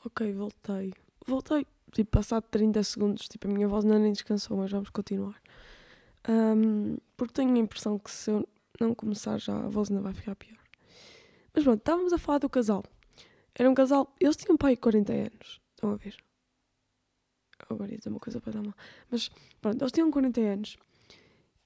Ok, 0.05 0.33
voltei. 0.33 0.93
Voltei. 1.27 1.67
Tipo, 1.93 2.11
passado 2.11 2.45
30 2.51 2.83
segundos, 2.85 3.29
tipo, 3.29 3.49
a 3.49 3.51
minha 3.51 3.67
voz 3.67 3.85
não 3.85 3.99
nem 3.99 4.13
descansou, 4.13 4.57
mas 4.59 4.71
vamos 4.71 4.91
continuar. 4.91 5.41
Um, 6.29 6.97
porque 7.17 7.33
tenho 7.33 7.53
a 7.55 7.59
impressão 7.59 7.99
que 7.99 8.11
se 8.11 8.31
eu 8.31 8.49
não 8.79 8.95
começar 8.95 9.39
já, 9.39 9.57
a 9.57 9.69
voz 9.69 9.91
ainda 9.91 10.03
vai 10.03 10.13
ficar 10.13 10.37
pior. 10.37 10.59
Mas 11.53 11.65
pronto, 11.65 11.81
estávamos 11.81 12.13
a 12.13 12.19
falar 12.19 12.39
do 12.39 12.49
casal. 12.49 12.85
Era 13.55 13.69
um 13.69 13.75
casal, 13.75 14.15
eles 14.21 14.37
tinham 14.37 14.57
pai 14.57 14.77
40 14.77 15.13
anos. 15.13 15.61
Estão 15.75 15.91
a 15.91 15.97
ver? 15.97 16.17
Agora 17.71 17.91
ia 17.91 17.99
dizer 17.99 18.11
uma 18.11 18.21
coisa 18.21 18.41
para 18.41 18.53
dar 18.53 18.63
mal. 18.63 18.75
Mas 19.11 19.31
pronto, 19.61 19.81
eles 19.81 19.93
tinham 19.93 20.11
40 20.11 20.41
anos 20.41 20.77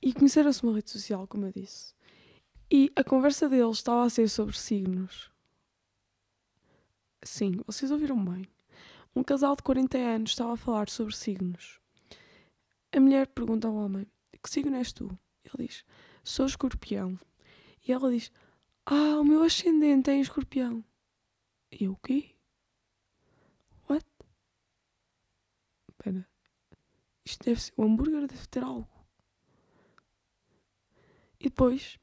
e 0.02 0.12
conheceram-se 0.12 0.64
numa 0.64 0.76
rede 0.76 0.90
social, 0.90 1.26
como 1.26 1.46
eu 1.46 1.52
disse. 1.52 1.94
E 2.70 2.92
a 2.94 3.04
conversa 3.04 3.49
deles 3.49 3.76
estava 3.76 4.04
a 4.04 4.11
ser 4.11 4.28
sobre 4.28 4.56
signos. 4.56 5.30
Sim, 7.23 7.61
vocês 7.66 7.90
ouviram 7.90 8.23
bem. 8.23 8.46
Um 9.16 9.23
casal 9.23 9.56
de 9.56 9.62
40 9.62 9.96
anos 9.96 10.30
estava 10.30 10.52
a 10.52 10.56
falar 10.56 10.88
sobre 10.88 11.14
signos. 11.14 11.80
A 12.92 13.00
mulher 13.00 13.26
pergunta 13.28 13.68
ao 13.68 13.75
homem: 13.75 14.06
Que 14.42 14.50
signo 14.50 14.76
és 14.76 14.92
tu? 14.92 15.06
Ele 15.44 15.66
diz: 15.66 15.84
Sou 16.23 16.46
escorpião. 16.46 17.18
E 17.87 17.92
ela 17.92 18.11
diz: 18.11 18.30
ah, 18.87 19.18
o 19.18 19.25
meu 19.25 19.42
ascendente 19.42 20.11
é 20.11 20.14
em 20.14 20.20
escorpião. 20.20 20.84
E 21.73 21.84
eu, 21.84 21.92
o 21.92 21.96
quê? 21.96 22.33
Espera. 26.04 26.26
Isto 27.25 27.44
deve 27.44 27.61
ser. 27.61 27.73
O 27.76 27.84
hambúrguer 27.84 28.26
deve 28.26 28.46
ter 28.49 28.62
algo. 28.62 28.88
E 31.40 31.44
depois 31.44 31.99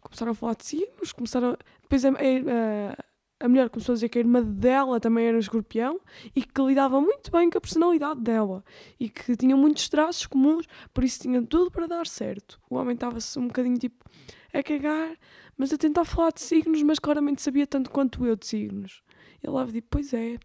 começaram 0.00 0.32
a 0.32 0.34
falar 0.34 0.54
de 0.54 0.64
signos, 0.64 1.12
começaram. 1.12 1.56
Depois 1.82 2.04
a, 2.04 2.10
a, 2.10 3.44
a 3.44 3.48
mulher 3.48 3.68
começou 3.68 3.92
a 3.92 3.96
dizer 3.96 4.08
que 4.08 4.18
a 4.18 4.22
irmã 4.22 4.42
dela 4.42 4.98
também 4.98 5.26
era 5.26 5.38
escorpião 5.38 6.00
e 6.34 6.42
que 6.42 6.62
lidava 6.62 7.00
muito 7.00 7.30
bem 7.30 7.50
com 7.50 7.58
a 7.58 7.60
personalidade 7.60 8.20
dela 8.20 8.64
e 8.98 9.08
que 9.10 9.36
tinha 9.36 9.56
muitos 9.56 9.88
traços 9.88 10.26
comuns, 10.26 10.66
por 10.92 11.04
isso 11.04 11.20
tinha 11.20 11.42
tudo 11.42 11.70
para 11.70 11.86
dar 11.86 12.06
certo. 12.06 12.60
O 12.70 12.76
homem 12.76 12.94
estava-se 12.94 13.38
um 13.38 13.48
bocadinho 13.48 13.78
tipo 13.78 14.04
a 14.52 14.62
cagar 14.62 15.18
mas 15.56 15.72
a 15.72 15.78
tentar 15.78 16.04
falar 16.04 16.32
de 16.32 16.40
signos, 16.40 16.82
mas 16.82 16.98
claramente 16.98 17.42
sabia 17.42 17.66
tanto 17.66 17.90
quanto 17.90 18.26
eu 18.26 18.34
de 18.34 18.46
signos. 18.46 19.02
Ele 19.42 19.52
lá 19.52 19.64
disse, 19.64 19.82
pois 19.82 20.12
é, 20.12 20.36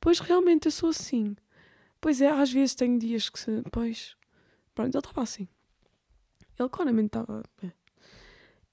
pois 0.00 0.20
realmente 0.20 0.66
eu 0.66 0.72
sou 0.72 0.88
assim. 0.88 1.36
Pois 2.02 2.20
é, 2.20 2.28
às 2.28 2.52
vezes 2.52 2.74
tenho 2.74 2.98
dias 2.98 3.30
que 3.30 3.38
se. 3.38 3.62
Pois. 3.70 4.16
Pronto, 4.74 4.92
ele 4.92 4.98
estava 4.98 5.22
assim. 5.22 5.46
Ele 6.58 6.68
claramente 6.68 7.06
estava. 7.06 7.44
É. 7.62 7.70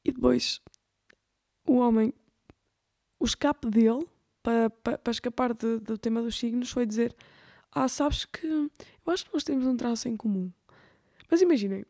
E 0.03 0.12
depois, 0.12 0.59
o 1.67 1.75
homem. 1.75 2.12
O 3.19 3.25
escape 3.25 3.69
dele, 3.69 4.07
para, 4.41 4.71
para, 4.71 4.98
para 4.98 5.12
escapar 5.12 5.53
de, 5.53 5.77
do 5.79 5.95
tema 5.95 6.24
dos 6.24 6.39
signos, 6.39 6.71
foi 6.71 6.88
dizer: 6.88 7.15
Ah, 7.71 7.88
sabes 7.88 8.25
que 8.25 8.48
eu 8.48 8.71
acho 9.13 9.25
que 9.25 9.33
nós 9.33 9.43
temos 9.43 9.67
um 9.67 9.77
traço 9.77 10.09
em 10.09 10.17
comum. 10.17 10.51
Mas 11.29 11.39
imaginem, 11.41 11.86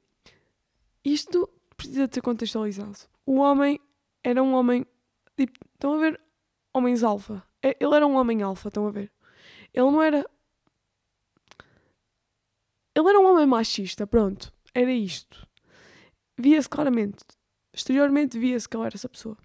isto 1.05 1.50
precisa 1.77 2.05
de 2.05 2.15
ser 2.15 2.22
contextualizado. 2.22 2.98
O 3.25 3.38
homem 3.38 3.79
era 4.22 4.43
um 4.43 4.53
homem. 4.55 4.86
Tipo, 5.38 5.58
estão 5.74 5.93
a 5.93 5.98
ver? 6.00 6.19
Homens 6.74 7.01
alfa. 7.01 7.41
É, 7.63 7.77
ele 7.79 7.96
era 7.96 8.05
um 8.05 8.15
homem 8.15 8.41
alfa, 8.41 8.67
estão 8.67 8.88
a 8.88 8.91
ver? 8.91 9.10
Ele 9.74 9.89
não 9.89 10.01
era. 10.01 10.29
Ele 13.00 13.08
era 13.08 13.20
um 13.20 13.32
homem 13.32 13.46
machista, 13.46 14.06
pronto. 14.06 14.53
Era 14.74 14.91
isto. 14.91 15.48
Via-se 16.38 16.68
claramente. 16.68 17.24
Exteriormente 17.74 18.38
via-se 18.38 18.68
que 18.68 18.75
ele 18.75 18.86
era 18.86 18.96
essa 18.96 19.08
pessoa. 19.08 19.38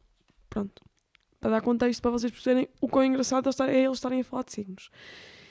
Pronto. 0.50 0.82
Para 1.38 1.50
dar 1.50 1.62
contexto 1.62 2.02
para 2.02 2.10
vocês 2.10 2.32
perceberem 2.32 2.68
o 2.80 2.88
quão 2.88 3.04
engraçado 3.04 3.48
é 3.48 3.84
eles 3.84 3.98
estarem 3.98 4.20
a 4.20 4.24
falar 4.24 4.42
de 4.42 4.52
signos. 4.52 4.90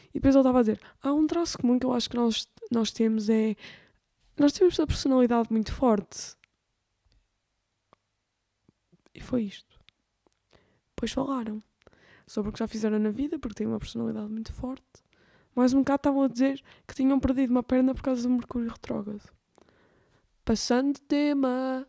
E 0.09 0.15
depois 0.15 0.35
ele 0.35 0.41
estava 0.41 0.59
a 0.59 0.61
dizer: 0.61 0.81
há 1.01 1.13
um 1.13 1.25
traço 1.25 1.57
comum 1.57 1.79
que 1.79 1.85
eu 1.85 1.93
acho 1.93 2.09
que 2.09 2.17
nós, 2.17 2.45
nós 2.69 2.91
temos 2.91 3.29
é. 3.29 3.55
Nós 4.37 4.51
temos 4.51 4.77
a 4.81 4.87
personalidade 4.87 5.47
muito 5.49 5.71
forte. 5.71 6.35
E 9.13 9.21
foi 9.21 9.43
isto. 9.43 9.79
Depois 10.89 11.11
falaram 11.13 11.63
sobre 12.27 12.49
o 12.49 12.53
que 12.53 12.59
já 12.59 12.67
fizeram 12.67 12.99
na 12.99 13.11
vida, 13.11 13.39
porque 13.39 13.55
têm 13.55 13.67
uma 13.67 13.79
personalidade 13.79 14.29
muito 14.29 14.51
forte. 14.51 15.02
Mais 15.55 15.73
um 15.73 15.79
bocado 15.79 15.99
estavam 15.99 16.23
a 16.23 16.27
dizer 16.27 16.63
que 16.87 16.95
tinham 16.95 17.19
perdido 17.19 17.51
uma 17.51 17.63
perna 17.63 17.93
por 17.93 18.01
causa 18.01 18.23
do 18.23 18.29
Mercúrio 18.29 18.69
retrógrado. 18.69 19.21
Passando 20.43 20.95
de 20.95 21.01
tema. 21.01 21.87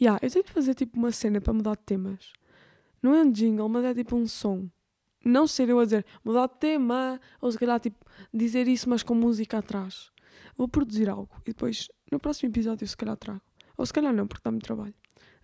Yeah, 0.00 0.18
eu 0.22 0.30
tenho 0.30 0.44
de 0.44 0.52
fazer 0.52 0.74
tipo 0.74 0.98
uma 0.98 1.12
cena 1.12 1.40
para 1.40 1.52
mudar 1.52 1.76
de 1.76 1.82
temas. 1.82 2.32
Não 3.02 3.14
é 3.14 3.22
um 3.22 3.30
jingle, 3.30 3.68
mas 3.68 3.84
é 3.84 3.94
tipo 3.94 4.16
um 4.16 4.26
som. 4.26 4.68
Não 5.24 5.46
ser 5.46 5.68
eu 5.68 5.78
a 5.78 5.84
dizer 5.84 6.06
mudar 6.24 6.46
de 6.46 6.58
tema, 6.58 7.20
ou 7.40 7.50
se 7.50 7.58
calhar 7.58 7.80
tipo 7.80 8.04
dizer 8.32 8.68
isso, 8.68 8.88
mas 8.88 9.02
com 9.02 9.14
música 9.14 9.58
atrás. 9.58 10.10
Vou 10.56 10.68
produzir 10.68 11.08
algo 11.08 11.34
e 11.42 11.50
depois 11.50 11.88
no 12.10 12.18
próximo 12.18 12.50
episódio 12.50 12.86
se 12.86 12.96
calhar 12.96 13.16
trago. 13.16 13.42
Ou 13.76 13.84
se 13.84 13.92
calhar 13.92 14.12
não, 14.12 14.26
porque 14.26 14.42
dá 14.44 14.50
muito 14.50 14.64
trabalho. 14.64 14.94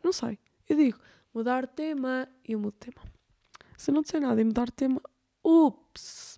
Não 0.05 0.13
sei. 0.13 0.39
Eu 0.69 0.77
digo 0.77 0.99
mudar 1.35 1.67
de 1.67 1.73
tema 1.73 2.29
e 2.47 2.53
eu 2.53 2.59
mudo 2.59 2.75
de 2.75 2.91
tema. 2.91 3.03
Se 3.77 3.91
não 3.91 4.03
disser 4.03 4.21
nada 4.21 4.41
e 4.41 4.45
mudar 4.45 4.67
de 4.67 4.73
tema, 4.73 5.01
ups! 5.45 6.30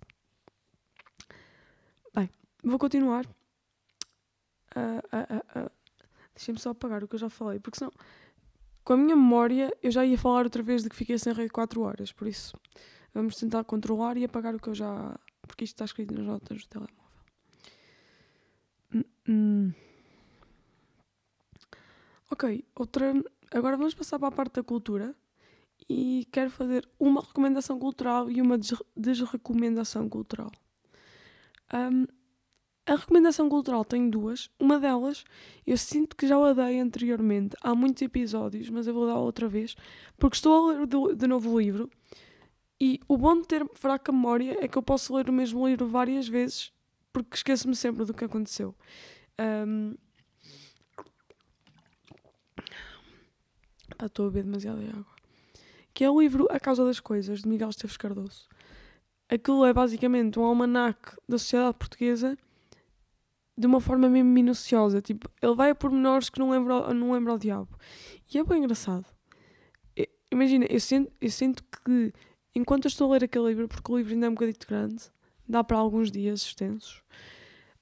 Vou 2.63 2.79
continuar. 2.79 3.25
Uh, 4.75 4.99
uh, 5.13 5.65
uh, 5.65 5.71
Deixem-me 6.33 6.59
só 6.59 6.71
apagar 6.71 7.03
o 7.03 7.07
que 7.07 7.15
eu 7.15 7.19
já 7.19 7.29
falei, 7.29 7.59
porque 7.59 7.77
senão, 7.77 7.91
com 8.83 8.93
a 8.93 8.97
minha 8.97 9.15
memória, 9.15 9.71
eu 9.83 9.91
já 9.91 10.05
ia 10.05 10.17
falar 10.17 10.43
outra 10.43 10.63
vez 10.63 10.81
de 10.81 10.89
que 10.89 10.95
fiquei 10.95 11.17
sem 11.19 11.33
rede 11.33 11.49
4 11.49 11.81
horas, 11.81 12.11
por 12.11 12.27
isso 12.27 12.57
vamos 13.13 13.35
tentar 13.35 13.63
controlar 13.63 14.17
e 14.17 14.25
apagar 14.25 14.55
o 14.55 14.59
que 14.59 14.69
eu 14.69 14.75
já. 14.75 15.19
Porque 15.43 15.63
isto 15.63 15.75
está 15.75 15.85
escrito 15.85 16.13
nas 16.13 16.25
notas 16.25 16.63
do 16.63 16.67
telemóvel. 16.67 17.03
Hum, 18.95 19.03
hum. 19.27 19.73
Ok, 22.31 22.65
outra. 22.75 23.13
Agora 23.51 23.77
vamos 23.77 23.93
passar 23.93 24.17
para 24.17 24.29
a 24.29 24.31
parte 24.31 24.55
da 24.55 24.63
cultura 24.63 25.13
e 25.87 26.27
quero 26.31 26.49
fazer 26.49 26.89
uma 26.99 27.21
recomendação 27.21 27.77
cultural 27.77 28.31
e 28.31 28.41
uma 28.41 28.57
desrecomendação 28.95 30.09
cultural. 30.09 30.51
Um, 31.73 32.07
a 32.85 32.95
recomendação 32.95 33.47
cultural 33.47 33.85
tem 33.85 34.09
duas. 34.09 34.49
Uma 34.59 34.79
delas, 34.79 35.23
eu 35.65 35.77
sinto 35.77 36.15
que 36.15 36.27
já 36.27 36.37
a 36.37 36.53
dei 36.53 36.79
anteriormente, 36.79 37.55
há 37.61 37.73
muitos 37.73 38.01
episódios, 38.01 38.69
mas 38.69 38.87
eu 38.87 38.93
vou 38.93 39.07
dar 39.07 39.15
outra 39.15 39.47
vez, 39.47 39.75
porque 40.17 40.35
estou 40.35 40.71
a 40.71 40.73
ler 40.73 41.15
de 41.15 41.27
novo 41.27 41.51
o 41.51 41.59
livro. 41.59 41.89
E 42.79 42.99
o 43.07 43.17
bom 43.17 43.39
de 43.39 43.47
ter 43.47 43.65
fraca 43.75 44.11
memória 44.11 44.57
é 44.61 44.67
que 44.67 44.77
eu 44.77 44.83
posso 44.83 45.15
ler 45.15 45.29
o 45.29 45.33
mesmo 45.33 45.65
livro 45.67 45.87
várias 45.87 46.27
vezes, 46.27 46.73
porque 47.13 47.37
esqueço-me 47.37 47.75
sempre 47.75 48.03
do 48.03 48.13
que 48.13 48.25
aconteceu. 48.25 48.75
Um... 49.39 49.95
estou 54.03 54.25
a 54.25 54.29
beber 54.29 54.43
demasiada 54.43 54.81
água. 54.89 55.13
Que 55.93 56.03
é 56.03 56.09
o 56.09 56.19
livro 56.19 56.47
A 56.49 56.59
Causa 56.59 56.83
das 56.83 56.99
Coisas, 56.99 57.41
de 57.41 57.47
Miguel 57.47 57.69
Esteves 57.69 57.95
Cardoso. 57.95 58.49
Aquilo 59.29 59.63
é 59.63 59.71
basicamente 59.71 60.37
um 60.37 60.43
almanaque 60.43 61.15
da 61.29 61.37
sociedade 61.37 61.77
portuguesa 61.77 62.37
de 63.57 63.67
uma 63.67 63.79
forma 63.79 64.09
mesmo 64.09 64.29
minuciosa. 64.29 65.01
Tipo, 65.01 65.29
ele 65.41 65.55
vai 65.55 65.71
a 65.71 65.75
pormenores 65.75 66.29
que 66.29 66.39
não 66.39 66.49
lembra, 66.49 66.93
não 66.93 67.11
lembra 67.11 67.33
ao 67.33 67.37
diabo. 67.37 67.77
E 68.33 68.37
é 68.37 68.43
bem 68.43 68.59
engraçado. 68.59 69.05
imagina, 70.31 70.65
eu 70.69 70.79
sinto, 70.79 71.11
eu 71.21 71.29
sinto 71.29 71.63
que 71.85 72.13
enquanto 72.55 72.85
eu 72.85 72.89
estou 72.89 73.09
a 73.09 73.13
ler 73.13 73.23
aquele 73.25 73.47
livro, 73.47 73.67
porque 73.67 73.91
o 73.91 73.97
livro 73.97 74.13
ainda 74.13 74.27
é 74.27 74.29
um 74.29 74.33
bocadinho 74.33 74.57
grande, 74.67 75.03
dá 75.47 75.63
para 75.63 75.77
alguns 75.77 76.11
dias 76.11 76.41
extensos, 76.41 77.03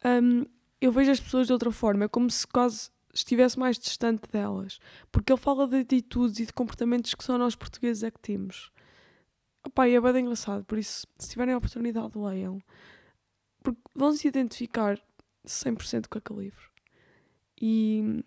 um, 0.04 0.46
eu 0.80 0.92
vejo 0.92 1.12
as 1.12 1.20
pessoas 1.20 1.48
de 1.48 1.54
outra 1.54 1.72
forma. 1.72 2.06
É 2.06 2.08
como 2.08 2.30
se 2.30 2.46
quase 2.48 2.90
estivesse 3.13 3.60
mais 3.60 3.78
distante 3.78 4.24
delas. 4.32 4.80
Porque 5.12 5.32
ele 5.32 5.40
fala 5.40 5.68
de 5.68 5.78
atitudes 5.78 6.40
e 6.40 6.46
de 6.46 6.54
comportamentos 6.54 7.13
que 7.13 7.24
só 7.24 7.38
nós 7.38 7.56
portugueses 7.56 8.04
é 8.04 8.12
que 8.12 8.20
temos. 8.20 8.72
Opa, 9.63 9.88
é 9.88 10.01
bem 10.01 10.24
engraçado, 10.24 10.66
por 10.66 10.80
isso, 10.80 11.06
se 11.20 11.30
tiverem 11.30 11.54
a 11.54 11.58
oportunidade, 11.58 12.18
leiam. 12.18 12.60
Porque 13.62 13.80
vão 13.94 14.12
se 14.13 14.28
identificar 14.28 15.00
100% 15.45 16.07
com 16.07 16.17
aquele 16.17 16.45
livro. 16.45 16.69
E 17.62 18.24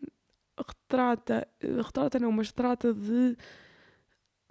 retrata, 0.56 1.46
retrata 1.60 2.18
não, 2.18 2.32
mas 2.32 2.52
trata 2.52 2.94
de, 2.94 3.36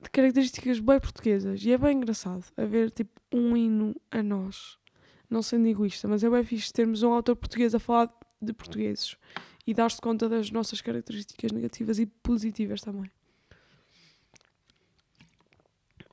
de 0.01 0.09
características 0.11 0.79
bem 0.79 0.99
portuguesas. 0.99 1.63
E 1.63 1.71
é 1.71 1.77
bem 1.77 1.97
engraçado 1.97 2.45
haver 2.57 2.91
tipo 2.91 3.21
um 3.31 3.55
hino 3.55 3.95
a 4.11 4.21
nós. 4.21 4.77
Não 5.29 5.41
sendo 5.41 5.67
egoísta, 5.67 6.07
mas 6.07 6.23
é 6.23 6.29
bem 6.29 6.43
fixe 6.43 6.71
termos 6.71 7.01
um 7.01 7.11
autor 7.11 7.35
português 7.35 7.73
a 7.73 7.79
falar 7.79 8.13
de 8.41 8.53
portugueses 8.53 9.17
e 9.65 9.73
dar-se 9.73 9.99
conta 9.99 10.27
das 10.27 10.51
nossas 10.51 10.81
características 10.81 11.51
negativas 11.51 11.97
e 11.99 12.05
positivas 12.05 12.81
também. 12.81 13.09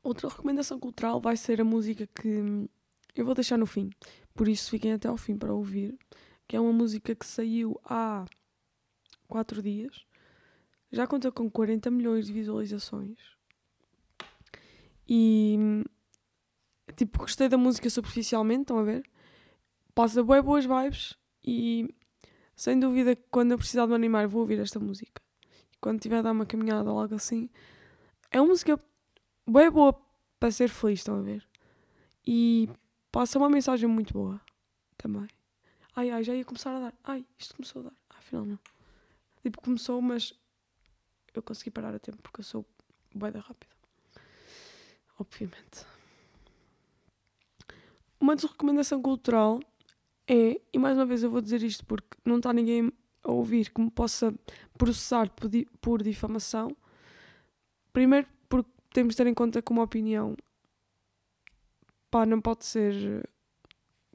Outra 0.03 0.29
recomendação 0.29 0.79
cultural 0.79 1.21
vai 1.21 1.37
ser 1.37 1.61
a 1.61 1.65
música 1.65 2.07
que 2.07 2.69
eu 3.15 3.25
vou 3.25 3.35
deixar 3.35 3.59
no 3.59 3.67
fim, 3.67 3.91
por 4.35 4.49
isso 4.49 4.71
fiquem 4.71 4.93
até 4.93 5.09
ao 5.09 5.17
fim 5.17 5.37
para 5.37 5.53
ouvir 5.53 5.99
que 6.51 6.57
é 6.57 6.61
uma 6.61 6.73
música 6.73 7.15
que 7.15 7.25
saiu 7.25 7.81
há 7.85 8.25
4 9.29 9.63
dias, 9.63 10.05
já 10.91 11.07
conta 11.07 11.31
com 11.31 11.49
40 11.49 11.89
milhões 11.93 12.27
de 12.27 12.33
visualizações. 12.33 13.21
E 15.09 15.57
tipo, 16.97 17.21
gostei 17.21 17.49
da 17.49 17.57
música 17.57 17.89
superficialmente, 17.89 18.63
estão 18.63 18.81
a 18.81 18.83
ver? 18.83 19.09
Passa 19.95 20.25
bem 20.25 20.43
boas 20.43 20.65
vibes 20.65 21.17
e 21.45 21.95
sem 22.57 22.81
dúvida 22.81 23.15
que 23.15 23.23
quando 23.31 23.53
eu 23.53 23.57
precisar 23.57 23.85
de 23.85 23.91
me 23.91 23.95
animar 23.95 24.27
vou 24.27 24.41
ouvir 24.41 24.59
esta 24.59 24.81
música. 24.81 25.23
E 25.73 25.79
quando 25.81 26.01
tiver 26.01 26.19
a 26.19 26.23
dar 26.23 26.33
uma 26.33 26.47
caminhada 26.47 26.91
ou 26.91 26.99
algo 26.99 27.15
assim, 27.15 27.49
é 28.29 28.41
uma 28.41 28.49
música 28.49 28.77
bem 29.49 29.71
boa 29.71 29.93
para 30.41 30.51
ser 30.51 30.69
feliz, 30.69 30.99
estão 30.99 31.15
a 31.15 31.23
ver? 31.23 31.49
E 32.27 32.69
passa 33.13 33.39
uma 33.39 33.49
mensagem 33.49 33.89
muito 33.89 34.13
boa 34.13 34.41
também. 34.99 35.29
Ai, 36.01 36.11
ai, 36.11 36.25
já 36.25 36.35
ia 36.35 36.47
começar 36.47 36.75
a 36.75 36.81
dar. 36.81 36.95
Ai, 37.05 37.27
isto 37.39 37.55
começou 37.55 37.81
a 37.81 37.85
dar. 37.85 37.93
Ah, 38.09 38.17
afinal 38.17 38.47
não. 38.47 38.59
Tipo, 39.43 39.61
começou, 39.61 40.01
mas 40.01 40.33
eu 41.35 41.43
consegui 41.43 41.71
parar 41.71 41.95
a 41.95 41.99
tempo 41.99 42.17
porque 42.23 42.41
eu 42.41 42.45
sou 42.45 42.65
bué 43.15 43.31
da 43.31 43.41
rápida. 43.41 43.71
Obviamente. 45.19 45.85
Uma 48.19 48.35
desrecomendação 48.35 49.03
cultural 49.03 49.61
é, 50.27 50.59
e 50.73 50.79
mais 50.79 50.97
uma 50.97 51.05
vez 51.05 51.23
eu 51.23 51.31
vou 51.31 51.43
dizer 51.43 51.63
isto 51.63 51.85
porque 51.85 52.17
não 52.25 52.39
está 52.39 52.51
ninguém 52.51 52.91
a 53.23 53.31
ouvir 53.31 53.69
que 53.69 53.83
me 53.83 53.91
possa 53.91 54.35
processar 54.79 55.31
por 55.83 56.03
difamação. 56.03 56.75
Primeiro, 57.93 58.27
porque 58.49 58.71
temos 58.95 59.13
de 59.13 59.19
ter 59.19 59.27
em 59.27 59.35
conta 59.35 59.61
que 59.61 59.71
uma 59.71 59.83
opinião 59.83 60.35
pá, 62.11 62.25
não 62.25 62.41
pode 62.41 62.65
ser 62.65 63.29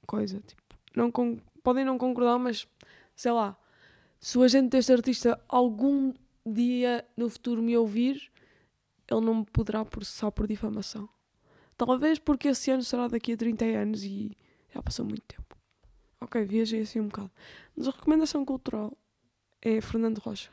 coisa, 0.08 0.40
tipo, 0.40 0.64
não 0.96 1.12
com, 1.12 1.38
podem 1.66 1.84
não 1.84 1.98
concordar, 1.98 2.38
mas 2.38 2.68
sei 3.16 3.32
lá, 3.32 3.58
se 4.20 4.38
o 4.38 4.44
agente 4.44 4.70
deste 4.70 4.94
artista 4.94 5.42
algum 5.50 6.14
dia 6.46 7.04
no 7.18 7.28
futuro 7.28 7.60
me 7.60 7.76
ouvir, 7.76 8.32
ele 9.10 9.22
não 9.22 9.36
me 9.36 9.46
poderá 9.46 9.84
processar 9.84 10.32
por 10.32 10.48
difamação. 10.48 11.10
Talvez 11.76 12.20
porque 12.20 12.50
esse 12.50 12.70
ano 12.70 12.84
será 12.84 13.08
daqui 13.08 13.34
a 13.34 13.38
30 13.38 13.66
anos 13.66 14.04
e 14.04 14.38
já 14.74 14.82
passou 14.82 15.06
muito 15.06 15.24
tempo. 15.24 15.58
Ok, 16.22 16.46
viajei 16.46 16.82
assim 16.82 17.00
um 17.00 17.08
bocado. 17.08 17.32
Mas 17.76 17.88
a 17.88 17.92
recomendação 17.92 18.46
cultural 18.46 18.96
é 19.60 19.82
Fernando 19.82 20.20
Rocha. 20.20 20.52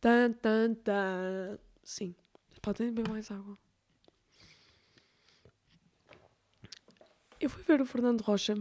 Tan, 0.00 0.32
tan, 0.32 0.74
tan. 0.74 1.58
Sim. 1.82 2.14
Pá, 2.60 2.74
tem 2.74 2.92
bem 2.92 3.04
mais 3.08 3.30
água. 3.30 3.58
Eu 7.40 7.50
fui 7.50 7.64
ver 7.64 7.80
o 7.80 7.86
Fernando 7.86 8.20
Rocha 8.20 8.54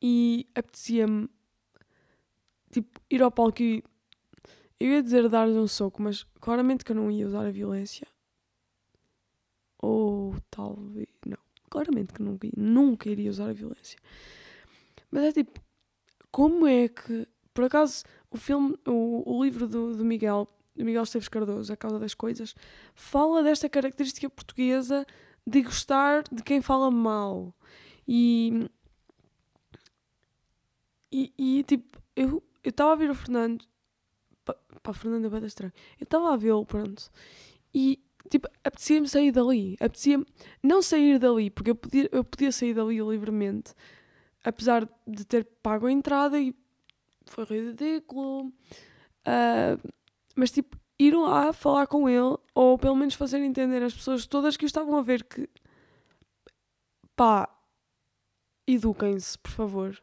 e 0.00 0.48
apetecia-me 0.54 1.28
tipo, 2.70 3.00
ir 3.10 3.22
ao 3.22 3.30
palco 3.30 3.62
e 3.62 3.82
eu 4.80 4.92
ia 4.92 5.02
dizer 5.02 5.28
dar-lhe 5.28 5.58
um 5.58 5.66
soco, 5.66 6.00
mas 6.00 6.24
claramente 6.40 6.84
que 6.84 6.92
eu 6.92 6.96
não 6.96 7.10
ia 7.10 7.26
usar 7.26 7.44
a 7.44 7.50
violência. 7.50 8.06
Ou 9.78 10.36
talvez. 10.50 11.08
Não. 11.26 11.38
claramente 11.68 12.12
que 12.12 12.22
nunca, 12.22 12.48
nunca 12.56 13.08
iria 13.08 13.30
usar 13.30 13.50
a 13.50 13.52
violência. 13.52 13.98
Mas 15.10 15.24
é 15.24 15.32
tipo, 15.32 15.60
como 16.30 16.66
é 16.66 16.88
que, 16.88 17.26
por 17.52 17.64
acaso, 17.64 18.04
o 18.30 18.36
filme, 18.36 18.76
o, 18.86 19.38
o 19.38 19.44
livro 19.44 19.66
do, 19.66 19.96
do 19.96 20.04
Miguel, 20.04 20.48
do 20.76 20.84
Miguel 20.84 21.02
Esteves 21.02 21.28
Cardoso, 21.28 21.72
A 21.72 21.76
Causa 21.76 21.98
das 21.98 22.14
Coisas, 22.14 22.54
fala 22.94 23.42
desta 23.42 23.68
característica 23.68 24.30
portuguesa 24.30 25.04
de 25.46 25.62
gostar 25.62 26.22
de 26.30 26.42
quem 26.42 26.62
fala 26.62 26.90
mal. 26.90 27.52
E. 28.06 28.68
E, 31.10 31.32
e 31.38 31.62
tipo, 31.62 31.98
eu 32.14 32.42
estava 32.64 32.92
a 32.92 32.96
ver 32.96 33.10
o 33.10 33.14
Fernando. 33.14 33.64
Pá, 34.82 34.92
Fernando 34.92 35.26
é 35.26 35.30
bem 35.30 35.46
estranho. 35.46 35.72
Eu 35.98 36.04
estava 36.04 36.32
a 36.32 36.36
vê-lo, 36.36 36.64
pronto. 36.64 37.10
E, 37.74 38.02
tipo, 38.30 38.48
apetecia-me 38.64 39.08
sair 39.08 39.32
dali. 39.32 39.76
Apetecia-me 39.80 40.26
não 40.62 40.82
sair 40.82 41.18
dali, 41.18 41.50
porque 41.50 41.70
eu 41.70 41.74
podia, 41.74 42.08
eu 42.12 42.24
podia 42.24 42.52
sair 42.52 42.74
dali 42.74 42.98
livremente, 43.00 43.74
apesar 44.44 44.88
de 45.06 45.24
ter 45.24 45.44
pago 45.62 45.86
a 45.86 45.92
entrada 45.92 46.40
e 46.40 46.54
foi 47.26 47.44
ridículo. 47.44 48.46
Uh, 49.26 49.92
mas, 50.34 50.50
tipo, 50.50 50.78
ir 50.98 51.14
lá 51.14 51.52
falar 51.52 51.86
com 51.86 52.08
ele, 52.08 52.36
ou 52.54 52.78
pelo 52.78 52.96
menos 52.96 53.14
fazer 53.14 53.38
entender 53.38 53.82
às 53.82 53.94
pessoas 53.94 54.26
todas 54.26 54.56
que 54.56 54.66
estavam 54.66 54.96
a 54.96 55.02
ver 55.02 55.24
que 55.24 55.48
pá, 57.14 57.48
eduquem-se, 58.66 59.38
por 59.38 59.50
favor. 59.50 60.02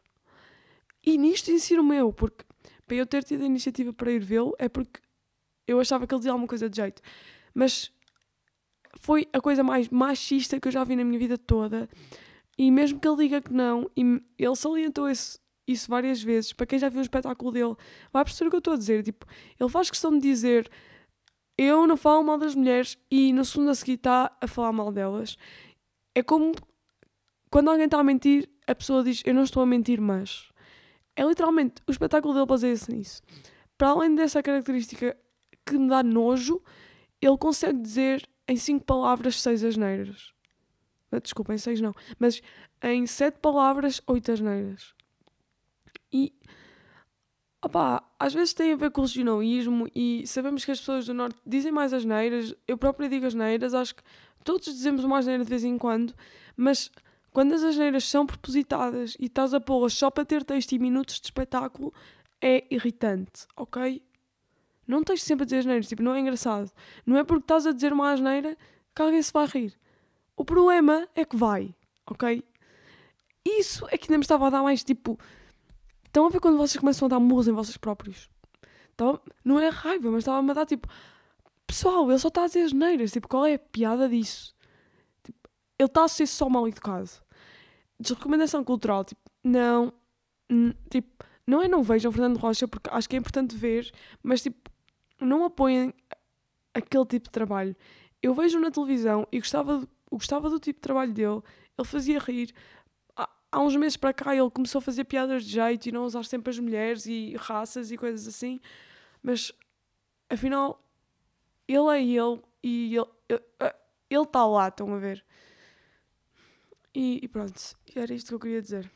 E 1.06 1.16
nisto 1.16 1.50
ensino 1.50 1.84
meu, 1.84 2.12
porque 2.12 2.44
para 2.84 2.96
eu 2.96 3.06
ter 3.06 3.22
tido 3.22 3.42
a 3.42 3.46
iniciativa 3.46 3.92
para 3.92 4.10
ir 4.10 4.20
vê-lo 4.20 4.54
é 4.58 4.68
porque 4.68 5.00
eu 5.66 5.80
achava 5.80 6.06
que 6.06 6.14
ele 6.14 6.18
dizia 6.18 6.32
alguma 6.32 6.48
coisa 6.48 6.68
de 6.68 6.76
jeito. 6.76 7.00
Mas 7.54 7.92
foi 8.98 9.28
a 9.32 9.40
coisa 9.40 9.62
mais 9.62 9.88
machista 9.88 10.58
que 10.58 10.68
eu 10.68 10.72
já 10.72 10.82
vi 10.84 10.96
na 10.96 11.04
minha 11.04 11.18
vida 11.18 11.38
toda. 11.38 11.88
E 12.58 12.70
mesmo 12.70 12.98
que 12.98 13.06
ele 13.06 13.16
diga 13.16 13.40
que 13.40 13.52
não, 13.52 13.90
e 13.96 14.20
ele 14.38 14.56
salientou 14.56 15.08
esse, 15.08 15.38
isso 15.66 15.88
várias 15.88 16.22
vezes, 16.22 16.52
para 16.52 16.66
quem 16.66 16.78
já 16.78 16.88
viu 16.88 17.00
o 17.00 17.02
espetáculo 17.02 17.52
dele, 17.52 17.76
vai 18.12 18.24
perceber 18.24 18.48
o 18.48 18.50
que 18.50 18.56
eu 18.56 18.58
estou 18.58 18.74
a 18.74 18.76
dizer. 18.76 19.02
Tipo, 19.02 19.26
ele 19.60 19.70
faz 19.70 19.90
questão 19.90 20.12
de 20.12 20.20
dizer 20.20 20.70
eu 21.58 21.86
não 21.86 21.96
falo 21.96 22.22
mal 22.22 22.36
das 22.36 22.54
mulheres 22.54 22.98
e 23.10 23.32
no 23.32 23.44
segundo 23.44 23.70
a 23.70 23.74
seguir 23.74 23.94
está 23.94 24.36
a 24.40 24.46
falar 24.46 24.72
mal 24.72 24.92
delas. 24.92 25.36
É 26.14 26.22
como 26.22 26.54
quando 27.50 27.70
alguém 27.70 27.86
está 27.86 27.98
a 27.98 28.04
mentir, 28.04 28.48
a 28.66 28.74
pessoa 28.74 29.02
diz 29.02 29.22
eu 29.24 29.34
não 29.34 29.42
estou 29.42 29.62
a 29.62 29.66
mentir, 29.66 30.00
mas. 30.00 30.50
É 31.16 31.24
literalmente, 31.24 31.82
o 31.86 31.90
espetáculo 31.90 32.34
dele 32.34 32.46
baseia-se 32.46 32.92
nisso. 32.92 33.22
Para 33.76 33.88
além 33.88 34.14
dessa 34.14 34.42
característica 34.42 35.16
que 35.64 35.78
me 35.78 35.88
dá 35.88 36.02
nojo, 36.02 36.62
ele 37.20 37.36
consegue 37.38 37.80
dizer 37.80 38.28
em 38.46 38.56
cinco 38.56 38.84
palavras 38.84 39.40
seis 39.40 39.64
asneiras. 39.64 40.32
Ah, 41.10 41.18
desculpa, 41.18 41.54
em 41.54 41.58
seis 41.58 41.80
não. 41.80 41.94
Mas 42.18 42.42
em 42.82 43.06
sete 43.06 43.38
palavras, 43.38 44.00
oito 44.06 44.30
asneiras. 44.30 44.94
E 46.12 46.32
Opa, 47.66 48.04
às 48.16 48.32
vezes 48.32 48.54
tem 48.54 48.72
a 48.72 48.76
ver 48.76 48.92
com 48.92 49.00
o 49.00 49.04
regionalismo 49.04 49.88
e 49.92 50.24
sabemos 50.24 50.64
que 50.64 50.70
as 50.70 50.78
pessoas 50.78 51.06
do 51.06 51.12
Norte 51.12 51.36
dizem 51.44 51.72
mais 51.72 51.92
as 51.92 52.04
neiras, 52.04 52.54
eu 52.68 52.78
própria 52.78 53.08
digo 53.08 53.26
as 53.26 53.34
neiras, 53.34 53.74
acho 53.74 53.96
que 53.96 54.02
todos 54.44 54.66
dizemos 54.66 55.02
uma 55.02 55.18
asneira 55.18 55.42
de 55.42 55.50
vez 55.50 55.64
em 55.64 55.76
quando, 55.76 56.14
mas 56.56 56.92
quando 57.36 57.52
as 57.52 57.62
asneiras 57.62 58.08
são 58.08 58.24
propositadas 58.24 59.14
e 59.20 59.26
estás 59.26 59.52
a 59.52 59.60
pô-las 59.60 59.92
só 59.92 60.10
para 60.10 60.24
ter 60.24 60.42
texto 60.42 60.72
e 60.72 60.78
minutos 60.78 61.20
de 61.20 61.26
espetáculo, 61.26 61.92
é 62.40 62.64
irritante, 62.74 63.46
ok? 63.54 64.02
Não 64.88 65.04
tens 65.04 65.22
sempre 65.22 65.42
a 65.42 65.44
dizer 65.44 65.58
asneiras, 65.58 65.86
tipo, 65.86 66.02
não 66.02 66.14
é 66.14 66.20
engraçado. 66.20 66.72
Não 67.04 67.18
é 67.18 67.24
porque 67.24 67.44
estás 67.44 67.66
a 67.66 67.72
dizer 67.72 67.92
uma 67.92 68.10
asneira 68.10 68.56
que 68.94 69.02
alguém 69.02 69.20
se 69.20 69.30
vai 69.34 69.44
rir. 69.44 69.78
O 70.34 70.46
problema 70.46 71.06
é 71.14 71.26
que 71.26 71.36
vai, 71.36 71.74
ok? 72.06 72.42
Isso 73.44 73.86
é 73.90 73.98
que 73.98 74.06
ainda 74.06 74.16
me 74.16 74.24
estava 74.24 74.46
a 74.46 74.50
dar 74.50 74.62
mais, 74.62 74.82
tipo, 74.82 75.18
Estão 76.06 76.24
a 76.24 76.30
ver 76.30 76.40
quando 76.40 76.56
vocês 76.56 76.80
começam 76.80 77.04
a 77.04 77.10
dar 77.10 77.20
murros 77.20 77.48
em 77.48 77.52
vocês 77.52 77.76
próprios? 77.76 78.30
Então, 78.94 79.20
não 79.44 79.60
é 79.60 79.68
raiva, 79.68 80.10
mas 80.10 80.20
estava-me 80.20 80.52
a 80.52 80.54
dar 80.54 80.64
tipo. 80.64 80.88
Pessoal, 81.66 82.08
ele 82.08 82.18
só 82.18 82.28
está 82.28 82.44
a 82.44 82.46
dizer 82.46 82.62
as 82.62 82.72
neiras. 82.72 83.12
Tipo, 83.12 83.28
qual 83.28 83.44
é 83.44 83.52
a 83.52 83.58
piada 83.58 84.08
disso? 84.08 84.54
Tipo, 85.22 85.50
ele 85.78 85.86
está 85.86 86.04
a 86.04 86.08
ser 86.08 86.26
só 86.26 86.48
mal 86.48 86.66
educado. 86.66 87.25
Desrecomendação 87.98 88.62
cultural, 88.62 89.04
tipo, 89.04 89.20
não. 89.42 89.92
Tipo, 90.90 91.24
não 91.46 91.62
é 91.62 91.68
não 91.68 91.82
vejam 91.82 92.10
Fernando 92.10 92.38
Rocha, 92.38 92.66
porque 92.66 92.90
acho 92.90 93.08
que 93.08 93.16
é 93.16 93.18
importante 93.18 93.56
ver, 93.56 93.92
mas 94.22 94.42
tipo, 94.42 94.70
não 95.20 95.44
apoiem 95.44 95.92
aquele 96.74 97.06
tipo 97.06 97.26
de 97.26 97.30
trabalho. 97.30 97.76
Eu 98.22 98.34
vejo 98.34 98.58
na 98.58 98.70
televisão 98.70 99.26
e 99.30 99.38
gostava, 99.38 99.86
gostava 100.10 100.50
do 100.50 100.58
tipo 100.58 100.78
de 100.78 100.82
trabalho 100.82 101.12
dele, 101.12 101.42
ele 101.78 101.86
fazia 101.86 102.18
rir, 102.18 102.52
há 103.16 103.60
uns 103.60 103.76
meses 103.76 103.96
para 103.96 104.12
cá 104.12 104.34
ele 104.34 104.50
começou 104.50 104.80
a 104.80 104.82
fazer 104.82 105.04
piadas 105.04 105.44
de 105.44 105.52
jeito 105.52 105.86
e 105.86 105.92
não 105.92 106.04
usar 106.04 106.24
sempre 106.24 106.50
as 106.50 106.58
mulheres 106.58 107.06
e 107.06 107.34
raças 107.38 107.90
e 107.90 107.96
coisas 107.96 108.26
assim, 108.26 108.60
mas 109.22 109.52
afinal 110.28 110.82
ele 111.68 111.88
é 111.96 112.02
ele 112.02 112.42
e 112.62 112.96
ele 114.10 114.22
está 114.22 114.44
lá, 114.46 114.68
estão 114.68 114.92
a 114.94 114.98
ver. 114.98 115.24
E, 116.98 117.20
e 117.22 117.28
pronto, 117.28 117.60
era 117.94 118.14
isto 118.14 118.28
que 118.28 118.34
eu 118.34 118.40
queria 118.40 118.62
dizer. 118.62 118.90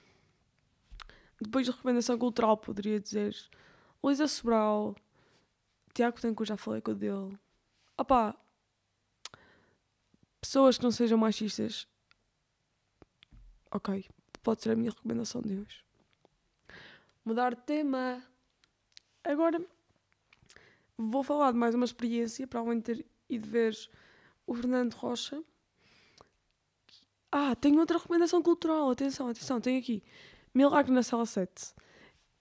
Depois 1.38 1.66
de 1.66 1.70
recomendação 1.70 2.18
cultural, 2.18 2.56
poderia 2.56 2.98
dizer 2.98 3.36
Luísa 4.02 4.26
Sobral, 4.26 4.96
Tiago 5.92 6.18
Tenco, 6.18 6.42
já 6.46 6.56
falei 6.56 6.80
com 6.80 6.92
o 6.92 6.94
dele. 6.94 7.38
Opá, 7.98 8.34
pessoas 10.40 10.78
que 10.78 10.84
não 10.84 10.90
sejam 10.90 11.18
machistas, 11.18 11.86
ok, 13.70 14.08
pode 14.42 14.62
ser 14.62 14.70
a 14.70 14.76
minha 14.76 14.92
recomendação 14.92 15.42
de 15.42 15.58
hoje. 15.58 15.84
Mudar 17.22 17.54
de 17.54 17.60
tema. 17.64 18.26
Agora 19.22 19.62
vou 20.96 21.22
falar 21.22 21.52
de 21.52 21.58
mais 21.58 21.74
uma 21.74 21.84
experiência 21.84 22.46
para 22.46 22.60
além 22.60 22.78
de 22.78 22.84
ter 22.84 23.06
ido 23.28 23.46
ver 23.46 23.76
o 24.46 24.54
Fernando 24.54 24.94
Rocha. 24.94 25.44
Ah, 27.32 27.54
tenho 27.54 27.78
outra 27.78 27.98
recomendação 27.98 28.42
cultural. 28.42 28.90
Atenção, 28.90 29.28
atenção, 29.28 29.60
tenho 29.60 29.78
aqui. 29.78 30.02
Milagre 30.54 30.92
na 30.92 31.02
Sala 31.02 31.26
7. 31.26 31.74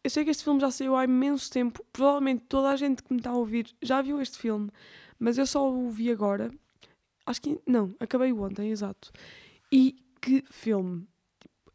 Eu 0.03 0.09
sei 0.09 0.23
que 0.23 0.31
este 0.31 0.43
filme 0.43 0.59
já 0.59 0.71
saiu 0.71 0.95
há 0.95 1.03
imenso 1.03 1.51
tempo. 1.51 1.85
Provavelmente 1.91 2.45
toda 2.47 2.69
a 2.69 2.75
gente 2.75 3.03
que 3.03 3.13
me 3.13 3.19
está 3.19 3.31
a 3.31 3.35
ouvir 3.35 3.73
já 3.81 4.01
viu 4.01 4.21
este 4.21 4.37
filme, 4.37 4.71
mas 5.19 5.37
eu 5.37 5.45
só 5.45 5.69
o 5.69 5.89
vi 5.89 6.11
agora. 6.11 6.51
Acho 7.25 7.41
que. 7.41 7.59
Não, 7.67 7.93
acabei 7.99 8.31
ontem, 8.33 8.71
exato. 8.71 9.11
E 9.71 9.95
que 10.21 10.43
filme! 10.49 11.07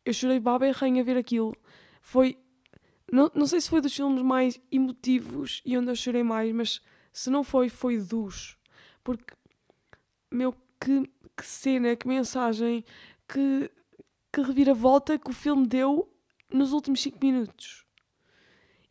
eu 0.05 0.13
chorei 0.13 0.39
baba 0.39 0.67
e 0.67 0.71
rainha 0.71 1.03
a 1.03 1.05
ver 1.05 1.17
aquilo. 1.17 1.55
Foi. 2.03 2.39
Não, 3.11 3.31
não 3.35 3.47
sei 3.47 3.61
se 3.61 3.71
foi 3.71 3.81
dos 3.81 3.95
filmes 3.95 4.23
mais 4.23 4.61
emotivos 4.71 5.63
e 5.65 5.77
onde 5.77 5.91
eu 5.91 5.97
chorei 5.97 6.23
mais, 6.23 6.53
mas 6.53 6.81
se 7.13 7.31
não 7.31 7.43
foi, 7.43 7.69
foi 7.69 7.99
dos. 7.99 8.59
Porque, 9.03 9.35
meu, 10.31 10.55
que, 10.81 11.11
que 11.37 11.47
cena, 11.47 11.97
que 11.97 12.07
mensagem, 12.07 12.85
que, 13.29 13.71
que 14.33 14.41
reviravolta 14.41 15.19
que 15.19 15.31
o 15.31 15.35
filme 15.35 15.67
deu 15.67 16.09
nos 16.53 16.73
últimos 16.73 17.01
5 17.03 17.19
minutos. 17.21 17.85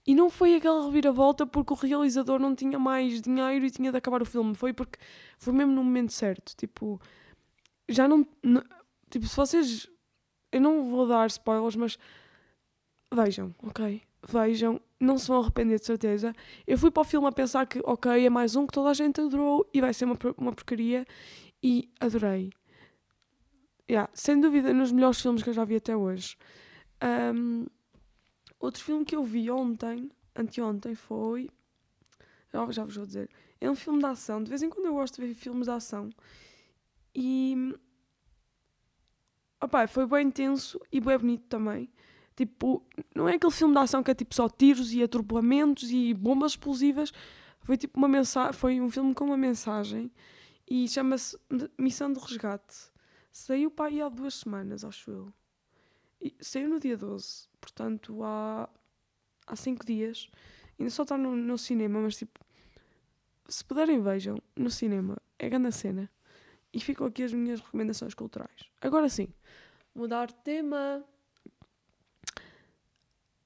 E 0.06 0.14
não 0.14 0.30
foi 0.30 0.56
aquela 0.56 0.86
reviravolta 0.86 1.46
porque 1.46 1.72
o 1.72 1.76
realizador 1.76 2.38
não 2.38 2.54
tinha 2.54 2.78
mais 2.78 3.22
dinheiro 3.22 3.66
e 3.66 3.72
tinha 3.72 3.90
de 3.90 3.98
acabar 3.98 4.22
o 4.22 4.26
filme. 4.26 4.54
Foi 4.54 4.74
porque 4.74 5.00
foi 5.38 5.54
mesmo 5.54 5.72
no 5.72 5.84
momento 5.84 6.12
certo. 6.12 6.54
Tipo, 6.58 7.00
já 7.88 8.06
não. 8.06 8.28
tipo, 9.10 9.26
se 9.26 9.36
vocês 9.36 9.88
eu 10.54 10.62
não 10.62 10.88
vou 10.88 11.08
dar 11.08 11.26
spoilers, 11.28 11.76
mas 11.76 11.98
vejam, 13.12 13.54
ok? 13.64 14.02
Vejam, 14.26 14.80
não 15.00 15.18
se 15.18 15.28
vão 15.28 15.42
arrepender 15.42 15.80
de 15.80 15.86
certeza. 15.86 16.34
Eu 16.68 16.78
fui 16.78 16.92
para 16.92 17.02
o 17.02 17.04
filme 17.04 17.28
a 17.28 17.32
pensar 17.32 17.66
que, 17.66 17.82
ok, 17.84 18.26
é 18.26 18.30
mais 18.30 18.56
um 18.56 18.68
que 18.68 18.74
toda 18.74 18.90
a 18.90 18.94
gente 18.94 19.20
adorou 19.20 19.68
e 19.74 19.82
vai 19.82 19.94
ser 19.94 20.06
uma, 20.06 20.18
uma 20.38 20.54
porcaria 20.54 21.06
e 21.64 21.90
adorei. 22.00 22.52
Yeah, 23.90 24.10
sem 24.14 24.40
dúvida, 24.40 24.74
nos 24.74 24.92
melhores 24.92 25.22
filmes 25.22 25.42
que 25.42 25.50
eu 25.50 25.54
já 25.54 25.64
vi 25.64 25.78
até 25.78 25.96
hoje. 25.96 26.36
Um, 27.36 27.66
outro 28.60 28.84
filme 28.84 29.06
que 29.06 29.16
eu 29.16 29.24
vi 29.24 29.50
ontem, 29.50 30.12
anteontem, 30.36 30.94
foi. 30.94 31.50
Já, 32.52 32.70
já 32.72 32.84
vos 32.84 32.96
vou 32.96 33.06
dizer. 33.06 33.30
É 33.62 33.70
um 33.70 33.76
filme 33.76 34.00
de 34.00 34.06
ação. 34.06 34.44
De 34.44 34.50
vez 34.50 34.62
em 34.62 34.70
quando 34.70 34.88
eu 34.88 34.94
gosto 34.94 35.16
de 35.16 35.28
ver 35.28 35.34
filmes 35.34 35.66
de 35.66 35.72
ação. 35.72 36.10
E 37.16 37.74
Opa, 39.64 39.88
foi 39.88 40.06
bem 40.06 40.28
intenso 40.28 40.78
e 40.92 41.00
bem 41.00 41.18
bonito 41.18 41.46
também. 41.48 41.90
Tipo, 42.36 42.84
não 43.16 43.30
é 43.30 43.36
aquele 43.36 43.54
filme 43.54 43.74
de 43.74 43.80
ação 43.80 44.04
que 44.04 44.12
é 44.12 44.14
tipo 44.14 44.36
só 44.36 44.50
tiros 44.50 44.94
e 44.94 45.02
atropelamentos 45.02 45.90
e 45.90 46.14
bombas 46.14 46.52
explosivas. 46.52 47.14
Foi 47.62 47.78
tipo 47.78 47.98
uma 47.98 48.10
mensagem, 48.10 48.52
foi 48.52 48.82
um 48.82 48.90
filme 48.90 49.14
com 49.14 49.24
uma 49.24 49.38
mensagem 49.38 50.12
e 50.70 50.88
chama-se 50.88 51.38
Missão 51.78 52.12
de 52.12 52.20
Resgate. 52.20 52.92
Saiu 53.32 53.72
para 53.72 53.90
aí 53.90 54.02
há 54.02 54.10
duas 54.10 54.36
semanas, 54.36 54.84
acho 54.84 55.12
eu. 55.12 55.34
E 56.22 56.36
saiu 56.40 56.70
no 56.70 56.80
dia 56.80 56.96
12, 56.96 57.48
portanto 57.60 58.24
há, 58.24 58.70
há 59.46 59.56
cinco 59.56 59.86
dias. 59.86 60.30
Ainda 60.80 60.90
só 60.90 61.04
está 61.04 61.18
no, 61.18 61.36
no 61.36 61.58
cinema, 61.58 62.00
mas 62.00 62.18
tipo, 62.18 62.40
se 63.48 63.64
puderem 63.64 64.02
vejam, 64.02 64.38
no 64.56 64.70
cinema. 64.70 65.18
É 65.38 65.50
grande 65.50 65.68
a 65.68 65.72
cena. 65.72 66.10
E 66.72 66.80
ficam 66.80 67.06
aqui 67.06 67.24
as 67.24 67.34
minhas 67.34 67.60
recomendações 67.60 68.14
culturais. 68.14 68.70
Agora 68.82 69.10
sim, 69.10 69.28
mudar 69.94 70.28
de 70.28 70.36
tema. 70.36 71.04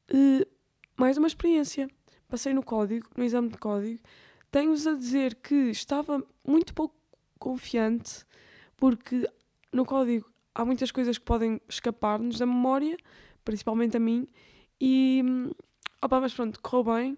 Uh, 0.10 0.46
mais 0.96 1.18
uma 1.18 1.28
experiência. 1.28 1.90
Passei 2.28 2.54
no 2.54 2.64
código, 2.64 3.10
no 3.16 3.24
exame 3.24 3.50
de 3.50 3.58
código. 3.58 4.02
Tenho-vos 4.52 4.88
a 4.88 4.94
dizer 4.94 5.36
que 5.36 5.56
estava 5.70 6.24
muito 6.46 6.74
pouco 6.74 6.96
confiante, 7.38 8.26
porque 8.76 9.28
no 9.72 9.86
código 9.86 10.30
há 10.54 10.66
muitas 10.66 10.92
coisas 10.92 11.18
que 11.18 11.26
podem 11.26 11.62
escapar-nos 11.70 12.40
da 12.40 12.46
memória, 12.46 12.98
principalmente 13.44 13.98
a 13.98 14.00
mim, 14.00 14.28
e 14.80 15.24
opa, 16.02 16.20
mas 16.20 16.34
pronto, 16.34 16.60
correu 16.62 16.96
bem. 16.96 17.18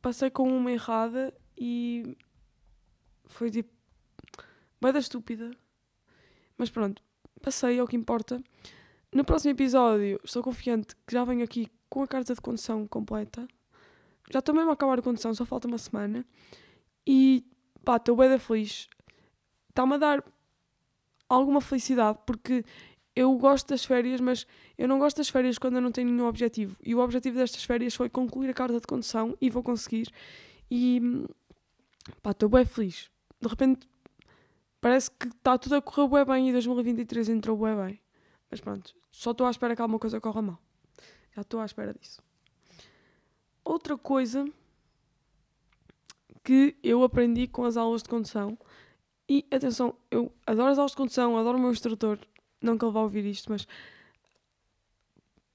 Passei 0.00 0.30
com 0.30 0.48
uma 0.56 0.70
errada 0.70 1.34
e 1.56 2.16
foi 3.26 3.50
tipo. 3.50 3.72
Vai 4.80 4.92
da 4.92 4.98
estúpida. 4.98 5.50
Mas 6.56 6.70
pronto, 6.70 7.02
passei, 7.42 7.78
é 7.78 7.82
o 7.82 7.86
que 7.86 7.96
importa. 7.96 8.42
No 9.12 9.24
próximo 9.24 9.52
episódio, 9.52 10.20
estou 10.22 10.42
confiante 10.42 10.94
que 11.06 11.12
já 11.12 11.24
venho 11.24 11.42
aqui 11.42 11.68
com 11.88 12.02
a 12.02 12.06
carta 12.06 12.34
de 12.34 12.40
condução 12.40 12.86
completa. 12.86 13.46
Já 14.30 14.40
estou 14.40 14.54
mesmo 14.54 14.70
a 14.70 14.74
acabar 14.74 14.98
a 14.98 15.02
condução, 15.02 15.32
só 15.34 15.44
falta 15.44 15.66
uma 15.66 15.78
semana. 15.78 16.24
E 17.06 17.44
pá, 17.84 17.96
estou 17.96 18.16
bem 18.16 18.38
feliz. 18.38 18.88
Está-me 19.68 19.94
a 19.94 19.98
dar 19.98 20.24
alguma 21.28 21.60
felicidade, 21.60 22.18
porque 22.26 22.64
eu 23.14 23.36
gosto 23.36 23.68
das 23.68 23.84
férias, 23.84 24.20
mas 24.20 24.46
eu 24.76 24.86
não 24.86 24.98
gosto 24.98 25.16
das 25.16 25.28
férias 25.28 25.58
quando 25.58 25.74
eu 25.74 25.80
não 25.80 25.90
tenho 25.90 26.08
nenhum 26.08 26.26
objetivo. 26.26 26.76
E 26.84 26.94
o 26.94 27.00
objetivo 27.00 27.36
destas 27.36 27.64
férias 27.64 27.94
foi 27.94 28.08
concluir 28.08 28.48
a 28.48 28.54
carta 28.54 28.80
de 28.80 28.86
condução 28.86 29.36
e 29.40 29.50
vou 29.50 29.62
conseguir. 29.62 30.08
E 30.70 31.00
pá, 32.22 32.30
estou 32.30 32.48
bem 32.48 32.64
feliz. 32.64 33.10
De 33.40 33.48
repente 33.48 33.88
parece 34.80 35.10
que 35.10 35.26
está 35.28 35.58
tudo 35.58 35.76
a 35.76 35.82
correr 35.82 36.24
bem 36.24 36.48
e 36.48 36.52
2023 36.52 37.28
entrou 37.28 37.56
bem. 37.56 38.00
Mas 38.50 38.60
pronto, 38.60 38.94
só 39.10 39.32
estou 39.32 39.46
à 39.46 39.50
espera 39.50 39.74
que 39.74 39.82
alguma 39.82 39.98
coisa 39.98 40.20
corra 40.20 40.40
mal. 40.40 40.58
Já 41.34 41.42
estou 41.42 41.60
à 41.60 41.64
espera 41.64 41.92
disso. 41.92 42.22
Outra 43.64 43.98
coisa 43.98 44.46
que 46.42 46.76
eu 46.82 47.02
aprendi 47.02 47.46
com 47.46 47.64
as 47.64 47.76
aulas 47.76 48.02
de 48.02 48.08
condução, 48.08 48.56
e 49.28 49.46
atenção, 49.50 49.94
eu 50.10 50.32
adoro 50.46 50.70
as 50.70 50.78
aulas 50.78 50.92
de 50.92 50.96
condução, 50.96 51.36
adoro 51.36 51.58
o 51.58 51.60
meu 51.60 51.70
instrutor, 51.70 52.18
não 52.62 52.78
que 52.78 52.84
ele 52.84 52.92
vá 52.92 53.02
ouvir 53.02 53.24
isto, 53.26 53.50
mas 53.50 53.66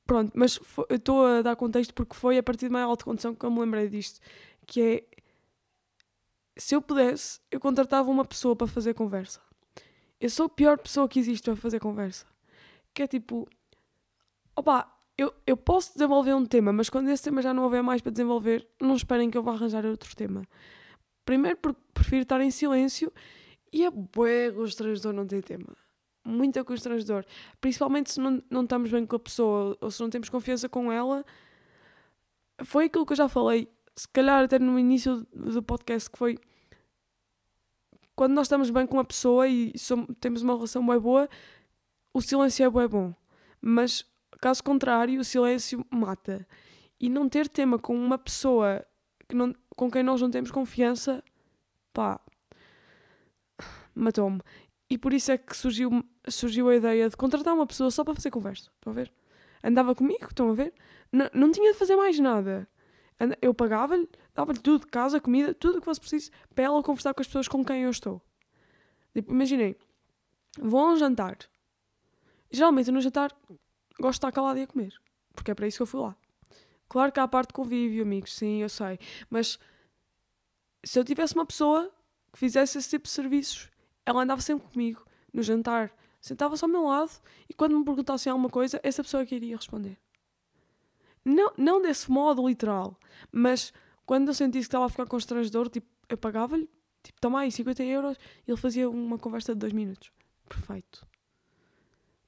pronto, 0.06 0.32
mas 0.36 0.60
estou 0.90 1.26
a 1.26 1.42
dar 1.42 1.56
contexto 1.56 1.94
porque 1.94 2.16
foi 2.16 2.38
a 2.38 2.44
partir 2.44 2.68
de 2.68 2.70
uma 2.70 2.82
aula 2.82 2.98
de 2.98 3.04
condução 3.04 3.34
que 3.34 3.46
eu 3.46 3.52
me 3.52 3.60
lembrei 3.60 3.90
disto, 3.90 4.20
que 4.68 4.82
é 4.82 5.04
se 6.56 6.76
eu 6.76 6.82
pudesse, 6.82 7.40
eu 7.50 7.60
contratava 7.60 8.10
uma 8.10 8.26
pessoa 8.26 8.56
para 8.56 8.68
fazer 8.68 8.94
conversa. 8.94 9.42
Eu 10.20 10.30
sou 10.30 10.46
a 10.46 10.50
pior 10.50 10.78
pessoa 10.78 11.08
que 11.08 11.20
existe 11.20 11.44
para 11.44 11.56
fazer 11.56 11.80
conversa. 11.80 12.26
Que 12.94 13.04
é 13.04 13.08
tipo, 13.08 13.48
opa, 14.56 14.88
eu, 15.18 15.34
eu 15.46 15.58
posso 15.58 15.94
desenvolver 15.94 16.34
um 16.34 16.46
tema, 16.46 16.72
mas 16.72 16.90
quando 16.90 17.10
esse 17.10 17.24
tema 17.24 17.42
já 17.42 17.54
não 17.54 17.64
houver 17.64 17.84
mais 17.84 18.02
para 18.02 18.12
desenvolver, 18.12 18.68
não 18.80 18.96
esperem 18.96 19.30
que 19.30 19.38
eu 19.38 19.44
vá 19.44 19.54
arranjar 19.54 19.86
outro 19.86 20.16
tema. 20.16 20.48
Primeiro 21.26 21.58
porque 21.58 21.82
prefiro 21.94 22.22
estar 22.22 22.42
em 22.42 22.52
silêncio 22.52 23.12
e 23.74 23.84
é 23.84 23.90
bué 23.92 24.52
constrangedor 24.52 25.12
não 25.12 25.26
ter 25.26 25.44
tema. 25.44 25.76
Muito 26.24 26.64
constrangedor. 26.64 27.26
Principalmente 27.60 28.12
se 28.12 28.20
não, 28.20 28.42
não 28.50 28.64
estamos 28.64 28.90
bem 28.90 29.06
com 29.06 29.16
a 29.16 29.20
pessoa 29.20 29.78
ou 29.82 29.92
se 29.92 30.02
não 30.02 30.10
temos 30.10 30.30
confiança 30.30 30.70
com 30.70 30.92
ela. 30.92 31.26
Foi 32.64 32.86
aquilo 32.86 33.06
que 33.06 33.12
eu 33.12 33.18
já 33.18 33.28
falei 33.28 33.68
se 33.96 34.08
calhar 34.08 34.44
até 34.44 34.58
no 34.58 34.80
início 34.80 35.26
do 35.34 35.62
podcast, 35.62 36.10
que 36.10 36.18
foi 36.18 36.38
quando 38.16 38.34
nós 38.34 38.46
estamos 38.46 38.70
bem 38.70 38.86
com 38.86 38.98
uma 38.98 39.06
pessoa 39.06 39.48
e 39.48 39.78
somos, 39.78 40.08
temos 40.20 40.42
uma 40.42 40.54
relação 40.54 40.86
bem 40.86 41.00
boa, 41.00 41.28
o 42.14 42.22
silêncio 42.22 42.66
é 42.66 42.70
bem 42.70 42.88
bom. 42.88 43.14
Mas, 43.62 44.06
caso 44.40 44.64
contrário, 44.64 45.20
o 45.20 45.24
silêncio 45.24 45.86
mata. 45.90 46.48
E 47.00 47.10
não 47.10 47.28
ter 47.28 47.48
tema 47.48 47.80
com 47.80 47.96
uma 47.96 48.18
pessoa 48.18 48.86
que 49.28 49.36
não, 49.36 49.54
com 49.76 49.90
quem 49.90 50.04
nós 50.04 50.22
não 50.22 50.30
temos 50.30 50.52
confiança, 50.52 51.24
pá, 51.92 52.20
matou-me. 53.96 54.42
E 54.90 54.98
por 54.98 55.14
isso 55.14 55.32
é 55.32 55.38
que 55.38 55.56
surgiu, 55.56 56.04
surgiu 56.28 56.70
a 56.70 56.76
ideia 56.76 57.10
de 57.10 57.18
contratar 57.18 57.54
uma 57.54 57.66
pessoa 57.66 57.90
só 57.90 58.04
para 58.04 58.14
fazer 58.14 58.32
conversa. 58.32 58.70
Estão 58.76 58.92
a 58.92 58.96
ver? 58.96 59.12
Andava 59.64 59.96
comigo, 59.96 60.26
estão 60.26 60.50
a 60.50 60.54
ver? 60.54 60.74
N 61.12 61.30
não 61.34 61.52
tinha 61.52 61.72
de 61.72 61.78
fazer 61.78 61.96
mais 61.96 62.20
nada. 62.20 62.68
Eu 63.42 63.54
pagava-lhe, 63.54 64.10
dava-lhe 64.36 64.60
tudo, 64.60 64.86
casa, 64.88 65.20
comida, 65.20 65.54
tudo 65.54 65.78
o 65.78 65.80
que 65.80 65.86
fosse 65.86 66.00
preciso 66.00 66.32
para 66.54 66.66
ela 66.66 66.84
conversar 66.84 67.14
com 67.14 67.22
as 67.22 67.28
pessoas 67.28 67.48
com 67.48 67.64
quem 67.64 67.84
eu 67.84 67.90
estou. 67.90 68.22
Tipo, 69.14 69.32
imaginei, 69.32 69.78
vou 70.60 70.82
a 70.82 70.92
um 70.92 70.98
jantar. 70.98 71.38
Geralmente 72.52 72.92
no 72.92 73.00
jantar 73.00 73.32
gosto 74.00 74.14
de 74.14 74.18
estar 74.18 74.32
calado 74.32 74.60
e 74.60 74.64
a 74.64 74.68
comer, 74.68 74.94
porque 75.34 75.52
é 75.52 75.56
para 75.56 75.68
isso 75.68 75.78
que 75.78 75.84
eu 75.84 75.88
fui 75.88 76.02
lá. 76.02 76.16
Claro 76.90 77.12
que 77.12 77.20
há 77.20 77.24
a 77.24 77.28
parte 77.28 77.50
de 77.50 77.54
convívio, 77.54 78.04
amigos, 78.04 78.34
sim, 78.34 78.62
eu 78.62 78.70
sei. 78.70 79.00
Mas 79.30 79.58
se 80.84 81.00
eu 81.00 81.04
tivesse 81.04 81.34
uma 81.36 81.46
pessoa 81.46 81.92
que 82.32 82.40
fizesse 82.40 82.78
esse 82.78 82.90
tipo 82.90 83.06
de 83.06 83.12
serviços, 83.12 83.70
ela 84.06 84.24
andava 84.24 84.42
sempre 84.42 84.68
comigo 84.68 85.06
no 85.34 85.42
jantar, 85.42 85.92
sentava-se 86.22 86.64
ao 86.64 86.70
meu 86.70 86.84
lado 86.84 87.12
e 87.50 87.54
quando 87.54 87.78
me 87.78 87.86
perguntassem 87.86 88.32
alguma 88.32 88.50
coisa, 88.50 88.80
essa 88.84 89.04
pessoa 89.04 89.26
que 89.26 89.36
iria 89.36 89.56
responder. 89.56 89.98
Não, 91.26 91.54
não 91.58 91.82
desse 91.82 92.12
modo 92.12 92.48
literal, 92.48 92.98
mas 93.32 93.74
quando 94.06 94.28
eu 94.28 94.34
sentisse 94.34 94.68
que 94.68 94.68
estava 94.68 94.86
a 94.86 94.90
ficar 94.90 95.06
constrangedor, 95.06 95.70
tipo, 95.70 95.88
eu 96.10 96.18
pagava-lhe, 96.18 96.70
tipo, 97.02 97.20
toma 97.22 97.42
aí 97.42 97.52
50 97.52 97.84
euros, 97.84 98.18
e 98.46 98.52
ele 98.52 98.58
fazia 98.58 98.90
uma 98.90 99.18
conversa 99.18 99.54
de 99.54 99.60
dois 99.60 99.74
minutos. 99.74 100.12
Perfeito. 100.48 101.08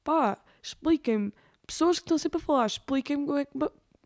Pá, 0.03 0.37
expliquem-me. 0.61 1.33
Pessoas 1.67 1.99
que 1.99 2.05
estão 2.05 2.17
sempre 2.17 2.37
a 2.37 2.41
falar, 2.41 2.67
expliquem-me 2.67 3.25
como 3.25 3.37
é 3.37 3.45
que, 3.45 3.57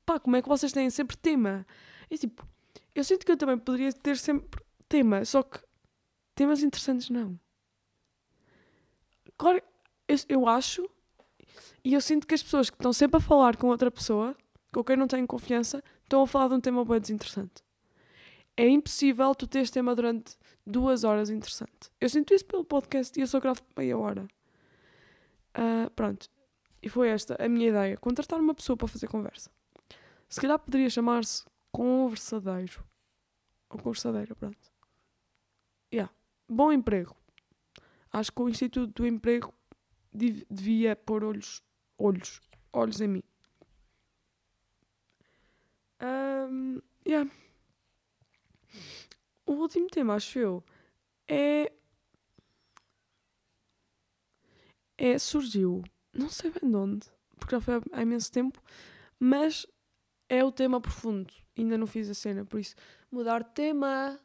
pá, 0.05 0.19
como 0.19 0.35
é 0.35 0.41
que 0.41 0.47
vocês 0.47 0.71
têm 0.71 0.89
sempre 0.89 1.15
tema. 1.17 1.65
É 2.09 2.17
tipo, 2.17 2.47
eu 2.95 3.03
sinto 3.03 3.25
que 3.25 3.31
eu 3.31 3.37
também 3.37 3.57
poderia 3.57 3.93
ter 3.93 4.17
sempre 4.17 4.63
tema, 4.87 5.23
só 5.23 5.43
que 5.43 5.59
temas 6.33 6.63
interessantes 6.63 7.09
não. 7.09 7.39
Claro, 9.39 9.59
eu, 10.07 10.17
eu 10.27 10.47
acho 10.47 10.87
e 11.83 11.95
eu 11.95 12.01
sinto 12.01 12.27
que 12.27 12.35
as 12.35 12.43
pessoas 12.43 12.69
que 12.69 12.75
estão 12.75 12.93
sempre 12.93 13.17
a 13.17 13.21
falar 13.21 13.57
com 13.57 13.67
outra 13.67 13.89
pessoa 13.89 14.35
com 14.71 14.83
quem 14.83 14.95
não 14.95 15.07
tenho 15.07 15.25
confiança, 15.25 15.83
estão 16.03 16.21
a 16.21 16.27
falar 16.27 16.49
de 16.49 16.53
um 16.55 16.61
tema 16.61 16.85
bem 16.85 16.99
desinteressante. 16.99 17.63
É 18.55 18.67
impossível 18.67 19.33
tu 19.33 19.47
teres 19.47 19.71
tema 19.71 19.95
durante 19.95 20.37
duas 20.65 21.03
horas 21.03 21.29
interessante. 21.29 21.89
Eu 21.99 22.09
sinto 22.09 22.33
isso 22.33 22.45
pelo 22.45 22.63
podcast 22.63 23.17
e 23.17 23.21
eu 23.23 23.27
só 23.27 23.39
gravo 23.39 23.61
meia 23.77 23.97
hora. 23.97 24.27
Uh, 25.57 25.89
pronto. 25.91 26.29
E 26.81 26.89
foi 26.89 27.09
esta 27.09 27.35
a 27.43 27.47
minha 27.47 27.69
ideia. 27.69 27.97
Contratar 27.97 28.39
uma 28.39 28.53
pessoa 28.53 28.77
para 28.77 28.87
fazer 28.87 29.07
conversa. 29.07 29.49
Se 30.27 30.39
calhar 30.39 30.59
poderia 30.59 30.89
chamar-se 30.89 31.43
conversadeiro. 31.71 32.83
Ou 33.69 33.79
conversadeira, 33.79 34.35
pronto. 34.35 34.57
Yeah. 35.91 36.13
Bom 36.47 36.71
emprego. 36.71 37.15
Acho 38.11 38.31
que 38.31 38.41
o 38.41 38.49
Instituto 38.49 38.91
do 38.93 39.07
Emprego 39.07 39.53
devia 40.11 40.95
pôr 40.95 41.23
olhos, 41.23 41.61
olhos, 41.97 42.41
olhos 42.73 42.99
em 43.01 43.07
mim. 43.07 43.23
Um, 46.01 46.81
yeah. 47.05 47.29
O 49.45 49.53
último 49.53 49.87
tema, 49.87 50.15
acho 50.15 50.39
eu, 50.39 50.63
é. 51.27 51.71
É. 54.97 55.17
Surgiu. 55.19 55.83
Não 56.13 56.29
sei 56.29 56.51
bem 56.51 56.69
de 56.69 56.75
onde, 56.75 57.07
porque 57.37 57.55
já 57.55 57.61
foi 57.61 57.75
há 57.91 58.01
imenso 58.01 58.31
tempo, 58.31 58.61
mas 59.19 59.65
é 60.27 60.43
o 60.43 60.51
tema 60.51 60.81
profundo. 60.81 61.33
Ainda 61.57 61.77
não 61.77 61.87
fiz 61.87 62.09
a 62.09 62.13
cena, 62.13 62.45
por 62.45 62.59
isso, 62.59 62.75
mudar 63.11 63.43
de 63.43 63.51
tema. 63.51 64.19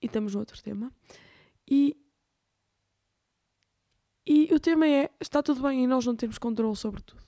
E 0.00 0.06
estamos 0.06 0.34
no 0.34 0.40
outro 0.40 0.60
tema. 0.62 0.92
E. 1.68 1.96
E 4.26 4.52
o 4.54 4.60
tema 4.60 4.86
é: 4.86 5.10
está 5.20 5.42
tudo 5.42 5.62
bem 5.62 5.84
e 5.84 5.86
nós 5.86 6.06
não 6.06 6.16
temos 6.16 6.38
controle 6.38 6.76
sobre 6.76 7.02
tudo. 7.02 7.22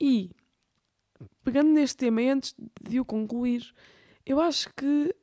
E 0.00 0.30
pegando 1.42 1.70
neste 1.70 1.96
tema 1.96 2.22
e 2.22 2.28
antes 2.28 2.54
de 2.80 3.00
o 3.00 3.04
concluir, 3.04 3.74
eu 4.24 4.40
acho 4.40 4.72
que 4.74 5.14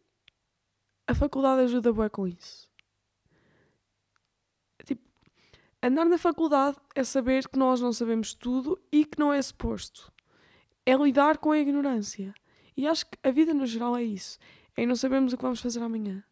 a 1.08 1.13
faculdade 1.13 1.62
ajuda 1.62 1.93
bem 1.93 2.10
com 2.10 2.27
isso. 2.27 2.69
Tipo, 4.86 5.01
andar 5.82 6.06
na 6.06 6.17
faculdade 6.17 6.77
é 6.95 7.03
saber 7.03 7.47
que 7.47 7.60
nós 7.60 7.82
não 7.82 7.93
sabemos 7.93 8.34
tudo 8.34 8.82
e 8.91 9.06
que 9.06 9.19
não 9.19 9.32
é 9.32 9.41
suposto. 9.41 10.12
É 10.86 10.95
lidar 10.95 11.38
com 11.38 11.51
a 11.51 11.60
ignorância. 11.60 12.34
E 12.75 12.88
acho 12.88 13.06
que 13.06 13.17
a 13.23 13.32
vida 13.32 13.53
no 13.53 13.65
geral 13.65 13.95
é 13.95 14.03
isso. 14.03 14.39
É 14.75 14.86
não 14.86 14.95
sabemos 14.95 15.34
o 15.34 15.38
que 15.38 15.43
vamos 15.43 15.62
fazer 15.62 15.82
amanhã. 15.82 16.23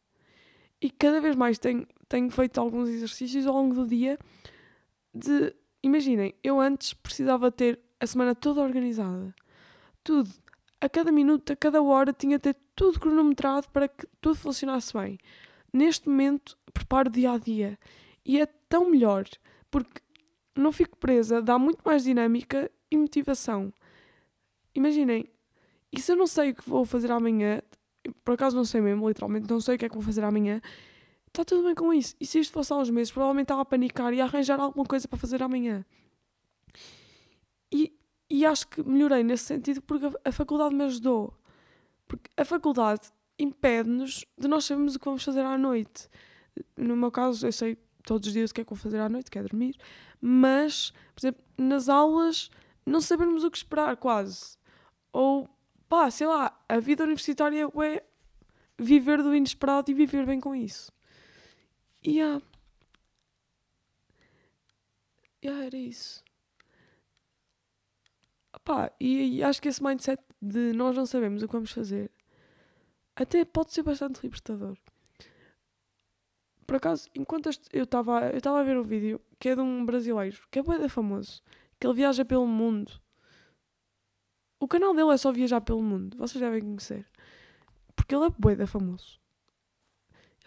E 0.82 0.89
cada 0.89 1.21
vez 1.21 1.36
mais 1.36 1.60
tenho, 1.60 1.88
tenho 2.12 2.30
feito 2.30 2.60
alguns 2.60 2.89
exercícios 2.89 3.47
ao 3.47 3.54
longo 3.54 3.74
do 3.74 3.88
dia 3.88 4.19
de. 5.13 5.56
Imaginem, 5.84 6.36
eu 6.43 6.60
antes 6.60 6.93
precisava 6.93 7.52
ter 7.52 7.80
a 8.00 8.06
semana 8.06 8.36
toda 8.36 8.62
organizada 8.62 9.34
tudo. 10.04 10.30
A 10.80 10.89
cada 10.89 11.12
minuto, 11.12 11.54
a 11.54 11.56
cada 11.56 11.82
hora, 11.82 12.12
tinha 12.12 12.38
de 12.38 12.54
ter 12.54 12.56
tudo 12.76 13.00
cronometrado 13.00 13.69
para 13.69 13.88
que 13.88 14.08
tudo 14.19 14.36
funcionasse 14.36 14.93
bem. 14.93 15.17
Neste 15.71 16.10
momento, 16.10 16.58
preparo 16.74 17.10
dia 17.10 17.34
a 17.34 17.38
dia. 17.38 17.78
E 18.26 18.39
é 18.39 18.45
tão 18.67 18.89
melhor, 18.89 19.26
porque 19.69 20.02
não 20.56 20.71
fico 20.71 20.97
presa, 20.97 21.41
dá 21.41 21.58
muito 21.58 21.82
mais 21.86 22.04
dinâmica 22.04 22.69
e 22.89 22.97
motivação. 22.97 23.71
Imaginem, 24.74 25.30
e 25.91 26.02
se 26.02 26.12
eu 26.12 26.15
não 26.15 26.28
sei 26.28 26.52
o 26.52 26.56
que 26.56 26.67
vou 26.67 26.84
fazer 26.84 27.12
amanhã, 27.12 27.62
por 28.24 28.34
acaso 28.34 28.56
não 28.56 28.65
sei 28.65 28.82
mesmo, 28.82 29.08
literalmente, 29.08 29.50
não 29.50 29.62
sei 29.62 29.76
o 29.76 29.78
que 29.78 29.86
é 29.86 29.89
que 29.89 29.95
vou 29.95 30.04
fazer 30.04 30.24
amanhã, 30.24 30.62
está 31.32 31.46
tudo 31.46 31.63
bem 31.63 31.76
com 31.76 31.94
isso. 31.94 32.15
E 32.20 32.26
se 32.26 32.39
isto 32.39 32.54
fosse 32.54 32.72
há 32.72 32.76
uns 32.76 32.89
meses, 32.89 33.12
provavelmente 33.12 33.46
estava 33.46 33.62
a 33.62 33.65
panicar 33.65 34.13
e 34.13 34.22
a 34.22 34.26
arranjar 34.26 34.60
alguma 34.60 34.86
coisa 34.86 35.08
para 35.08 35.17
fazer 35.17 35.41
amanhã. 35.41 35.86
E, 37.72 37.94
e 38.30 38.46
acho 38.46 38.67
que 38.67 38.84
melhorei 38.84 39.24
nesse 39.24 39.46
sentido 39.46 39.82
porque 39.82 40.06
a, 40.06 40.12
a 40.26 40.32
faculdade 40.32 40.76
me 40.76 40.84
ajudou. 40.84 41.34
Porque 42.08 42.30
a 42.36 42.44
faculdade 42.44 43.10
impede-nos 43.39 44.26
de 44.38 44.48
nós 44.48 44.65
sabermos 44.65 44.96
o 44.96 45.00
que 45.00 45.06
vamos 45.06 45.24
fazer 45.24 45.41
à 45.41 45.58
noite. 45.58 46.10
No 46.76 46.96
meu 46.96 47.10
caso, 47.10 47.48
eu 47.48 47.52
sei 47.52 47.78
todos 48.04 48.28
os 48.28 48.34
dias 48.34 48.52
o 48.52 48.54
que 48.54 48.62
é 48.62 48.63
que 48.63 48.70
vou 48.70 48.78
fazer 48.78 49.00
à 49.00 49.08
noite, 49.08 49.32
que 49.32 49.39
é 49.39 49.44
dormir, 49.44 49.78
mas, 50.20 50.91
por 51.15 51.22
exemplo, 51.22 51.44
nas 51.58 51.88
aulas 51.88 52.50
não 52.86 53.00
sabemos 53.00 53.44
o 53.44 53.52
que 53.52 53.58
esperar, 53.58 53.96
quase. 53.96 54.58
Ou, 55.13 55.48
pá, 55.88 56.10
sei 56.12 56.28
lá, 56.28 56.60
a 56.67 56.80
vida 56.80 57.04
universitária 57.04 57.65
é 57.65 58.04
viver 58.78 59.22
do 59.22 59.36
inesperado 59.36 59.91
e 59.91 59.94
viver 59.94 60.26
bem 60.26 60.39
com 60.39 60.56
isso. 60.56 60.91
E 62.03 62.11
yeah. 62.17 62.41
yeah, 65.43 65.65
era 65.65 65.77
isso. 65.77 66.23
Pá, 68.63 68.91
e, 68.99 69.37
e 69.37 69.43
acho 69.43 69.61
que 69.61 69.69
esse 69.69 69.83
mindset 69.83 70.21
de 70.41 70.73
nós 70.73 70.95
não 70.95 71.05
sabemos 71.05 71.41
o 71.41 71.47
que 71.47 71.53
vamos 71.53 71.71
fazer 71.71 72.11
até 73.15 73.45
pode 73.45 73.71
ser 73.71 73.83
bastante 73.83 74.21
libertador. 74.23 74.77
Por 76.65 76.75
acaso, 76.77 77.09
enquanto 77.13 77.49
eu 77.71 77.83
estava 77.83 78.31
eu 78.31 78.55
a 78.55 78.63
ver 78.63 78.77
um 78.77 78.83
vídeo 78.83 79.21
que 79.39 79.49
é 79.49 79.55
de 79.55 79.61
um 79.61 79.85
brasileiro, 79.85 80.41
que 80.49 80.59
é 80.59 80.63
bem 80.63 80.89
famoso, 80.89 81.43
que 81.79 81.85
ele 81.85 81.95
viaja 81.95 82.25
pelo 82.25 82.47
mundo. 82.47 82.91
O 84.59 84.67
canal 84.67 84.93
dele 84.95 85.11
é 85.11 85.17
só 85.17 85.31
viajar 85.31 85.61
pelo 85.61 85.83
mundo, 85.83 86.17
vocês 86.17 86.41
devem 86.41 86.61
conhecer. 86.61 87.05
Porque 87.95 88.15
ele 88.15 88.25
é 88.25 88.29
bué 88.29 88.65
famoso. 88.65 89.20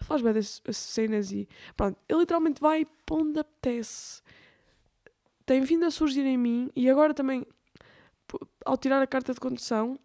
Faz 0.05 0.21
bué 0.21 0.33
das 0.33 0.61
cenas 0.71 1.31
e... 1.31 1.47
Pronto, 1.75 1.97
ele 2.07 2.19
literalmente 2.19 2.61
vai 2.61 2.85
para 3.05 3.15
onde 3.15 3.39
apetece. 3.39 4.21
Tem 5.45 5.61
vindo 5.61 5.85
a 5.85 5.91
surgir 5.91 6.25
em 6.25 6.37
mim 6.37 6.71
e 6.75 6.89
agora 6.89 7.13
também, 7.13 7.45
ao 8.65 8.77
tirar 8.77 9.01
a 9.01 9.07
carta 9.07 9.33
de 9.33 9.39
condução, 9.39 9.99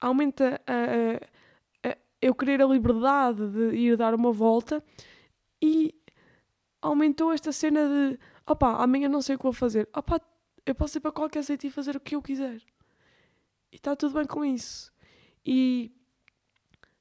aumenta 0.00 0.60
a, 0.66 1.88
a, 1.88 1.90
a 1.90 1.96
eu 2.20 2.34
querer 2.34 2.62
a 2.62 2.66
liberdade 2.66 3.48
de 3.48 3.76
ir 3.76 3.96
dar 3.96 4.14
uma 4.14 4.32
volta 4.32 4.82
e 5.60 5.94
aumentou 6.82 7.32
esta 7.32 7.50
cena 7.50 7.88
de 7.88 8.18
opá, 8.46 8.82
amanhã 8.82 9.08
não 9.08 9.22
sei 9.22 9.36
o 9.36 9.38
que 9.38 9.44
vou 9.44 9.52
fazer. 9.52 9.88
Opá, 9.96 10.20
eu 10.64 10.74
posso 10.74 10.98
ir 10.98 11.00
para 11.00 11.12
qualquer 11.12 11.42
sítio 11.42 11.68
e 11.68 11.70
fazer 11.70 11.96
o 11.96 12.00
que 12.00 12.14
eu 12.14 12.22
quiser. 12.22 12.62
E 13.72 13.76
está 13.76 13.96
tudo 13.96 14.14
bem 14.14 14.26
com 14.26 14.44
isso. 14.44 14.92
E 15.44 15.95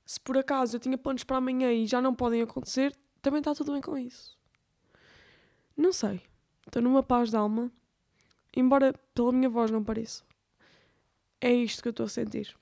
se 0.05 0.19
por 0.19 0.37
acaso 0.37 0.75
eu 0.75 0.79
tinha 0.79 0.97
planos 0.97 1.23
para 1.23 1.37
amanhã 1.37 1.71
e 1.71 1.87
já 1.87 2.01
não 2.01 2.13
podem 2.13 2.41
acontecer, 2.41 2.95
também 3.21 3.39
está 3.39 3.55
tudo 3.55 3.71
bem 3.71 3.81
com 3.81 3.97
isso. 3.97 4.37
Não 5.75 5.91
sei. 5.91 6.21
Estou 6.65 6.81
numa 6.81 7.03
paz 7.03 7.29
de 7.29 7.35
alma, 7.35 7.71
embora 8.55 8.93
pela 9.13 9.31
minha 9.31 9.49
voz 9.49 9.69
não 9.71 9.83
pareça. 9.83 10.23
É 11.39 11.51
isto 11.53 11.81
que 11.81 11.87
eu 11.87 11.91
estou 11.91 12.05
a 12.05 12.09
sentir. 12.09 12.55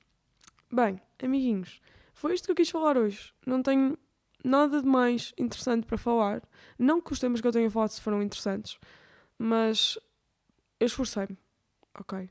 Bem, 0.71 0.99
amiguinhos, 1.21 1.81
foi 2.13 2.33
isto 2.33 2.45
que 2.45 2.51
eu 2.51 2.55
quis 2.55 2.69
falar 2.69 2.97
hoje. 2.97 3.33
Não 3.45 3.61
tenho 3.61 3.97
nada 4.43 4.81
de 4.81 4.87
mais 4.87 5.33
interessante 5.37 5.85
para 5.85 5.97
falar. 5.97 6.41
Não 6.77 7.01
que 7.01 7.13
os 7.13 7.19
temas 7.19 7.39
que 7.39 7.47
eu 7.47 7.51
tenho 7.51 7.71
falado 7.71 7.89
se 7.89 8.01
foram 8.01 8.21
interessantes, 8.21 8.77
mas 9.37 9.97
eu 10.79 10.87
esforcei-me. 10.87 11.37
Ok. 11.99 12.29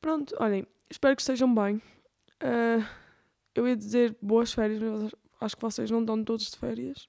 Pronto, 0.00 0.34
olhem, 0.38 0.66
espero 0.90 1.14
que 1.14 1.22
estejam 1.22 1.52
bem. 1.54 1.76
Uh, 2.42 2.84
eu 3.54 3.68
ia 3.68 3.76
dizer 3.76 4.16
boas 4.20 4.52
férias, 4.52 4.82
mas 4.82 5.14
acho 5.40 5.56
que 5.56 5.62
vocês 5.62 5.90
não 5.90 6.00
estão 6.00 6.22
todos 6.24 6.50
de 6.50 6.56
férias. 6.56 7.08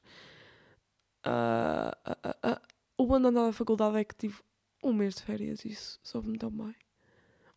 Uh, 1.26 1.92
uh, 2.10 2.62
o 2.98 3.06
bom 3.06 3.20
de 3.20 3.28
andar 3.28 3.46
da 3.46 3.54
faculdade 3.54 3.98
é 3.98 4.04
que 4.04 4.16
tive 4.16 4.38
um 4.84 4.94
mês 4.94 5.16
de 5.16 5.24
férias, 5.24 5.64
isso 5.64 6.00
soube-me 6.04 6.38
tão 6.38 6.52
bem. 6.52 6.76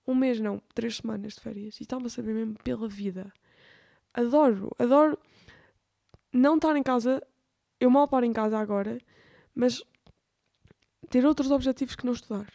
Um 0.06 0.14
mês 0.14 0.38
não, 0.38 0.62
três 0.74 0.98
semanas 0.98 1.34
de 1.34 1.40
férias. 1.40 1.80
E 1.80 1.82
estava 1.82 2.06
a 2.06 2.10
saber 2.10 2.32
mesmo 2.32 2.56
pela 2.62 2.88
vida. 2.88 3.32
Adoro, 4.14 4.70
adoro 4.78 5.18
não 6.32 6.56
estar 6.56 6.76
em 6.76 6.82
casa, 6.82 7.20
eu 7.80 7.90
mal 7.90 8.06
paro 8.06 8.24
em 8.24 8.32
casa 8.32 8.58
agora, 8.58 8.98
mas 9.54 9.82
ter 11.10 11.26
outros 11.26 11.50
objetivos 11.50 11.96
que 11.96 12.06
não 12.06 12.12
estudar. 12.12 12.52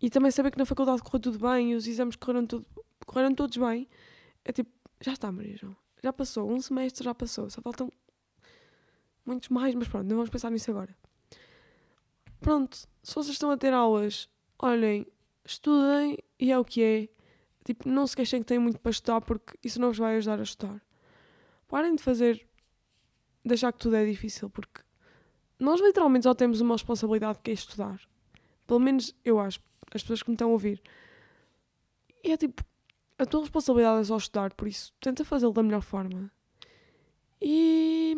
E 0.00 0.10
também 0.10 0.30
saber 0.32 0.50
que 0.50 0.58
na 0.58 0.66
faculdade 0.66 1.02
correu 1.02 1.20
tudo 1.20 1.38
bem 1.38 1.72
e 1.72 1.74
os 1.76 1.86
exames 1.86 2.16
correram, 2.16 2.44
tudo, 2.44 2.66
correram 3.06 3.34
todos 3.34 3.56
bem. 3.56 3.88
É 4.44 4.52
tipo, 4.52 4.70
já 5.02 5.12
está, 5.12 5.30
Maria 5.30 5.56
João. 5.56 5.76
Já 6.02 6.12
passou, 6.12 6.50
um 6.50 6.60
semestre 6.60 7.04
já 7.04 7.14
passou, 7.14 7.50
só 7.50 7.60
faltam 7.60 7.90
muitos 9.24 9.48
mais, 9.48 9.74
mas 9.74 9.88
pronto, 9.88 10.08
não 10.08 10.16
vamos 10.16 10.30
pensar 10.30 10.50
nisso 10.50 10.70
agora. 10.70 10.96
Pronto, 12.40 12.76
se 12.76 13.14
vocês 13.14 13.34
estão 13.34 13.50
a 13.50 13.56
ter 13.56 13.72
aulas, 13.72 14.28
olhem, 14.58 15.06
estudem 15.44 16.18
e 16.38 16.50
é 16.50 16.58
o 16.58 16.64
que 16.64 16.82
é. 16.82 17.08
Tipo, 17.64 17.88
não 17.88 18.06
se 18.06 18.16
queixem 18.16 18.40
que 18.40 18.46
têm 18.46 18.58
muito 18.58 18.80
para 18.80 18.90
estudar 18.90 19.20
porque 19.20 19.56
isso 19.62 19.80
não 19.80 19.88
vos 19.88 19.98
vai 19.98 20.16
ajudar 20.16 20.40
a 20.40 20.42
estudar. 20.42 20.82
Parem 21.68 21.94
de 21.94 22.02
fazer 22.02 22.46
de 23.44 23.54
achar 23.54 23.72
que 23.72 23.78
tudo 23.78 23.96
é 23.96 24.04
difícil, 24.04 24.50
porque 24.50 24.82
nós 25.58 25.80
literalmente 25.80 26.24
só 26.24 26.34
temos 26.34 26.60
uma 26.60 26.74
responsabilidade 26.74 27.38
que 27.42 27.50
é 27.50 27.54
estudar. 27.54 28.00
Pelo 28.66 28.80
menos 28.80 29.14
eu 29.24 29.38
acho, 29.38 29.60
as 29.92 30.02
pessoas 30.02 30.22
que 30.22 30.30
me 30.30 30.34
estão 30.34 30.48
a 30.48 30.52
ouvir. 30.52 30.82
E 32.24 32.32
é 32.32 32.36
tipo, 32.36 32.64
a 33.22 33.26
tua 33.26 33.40
responsabilidade 33.40 34.00
é 34.00 34.04
só 34.04 34.16
estudar, 34.16 34.52
por 34.54 34.66
isso 34.66 34.92
tenta 35.00 35.24
fazê-lo 35.24 35.52
da 35.52 35.62
melhor 35.62 35.82
forma. 35.82 36.30
E 37.40 38.16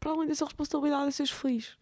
para 0.00 0.12
além 0.12 0.26
dessa 0.26 0.44
responsabilidade 0.44 1.08
é 1.08 1.10
seres 1.10 1.30
feliz. 1.30 1.76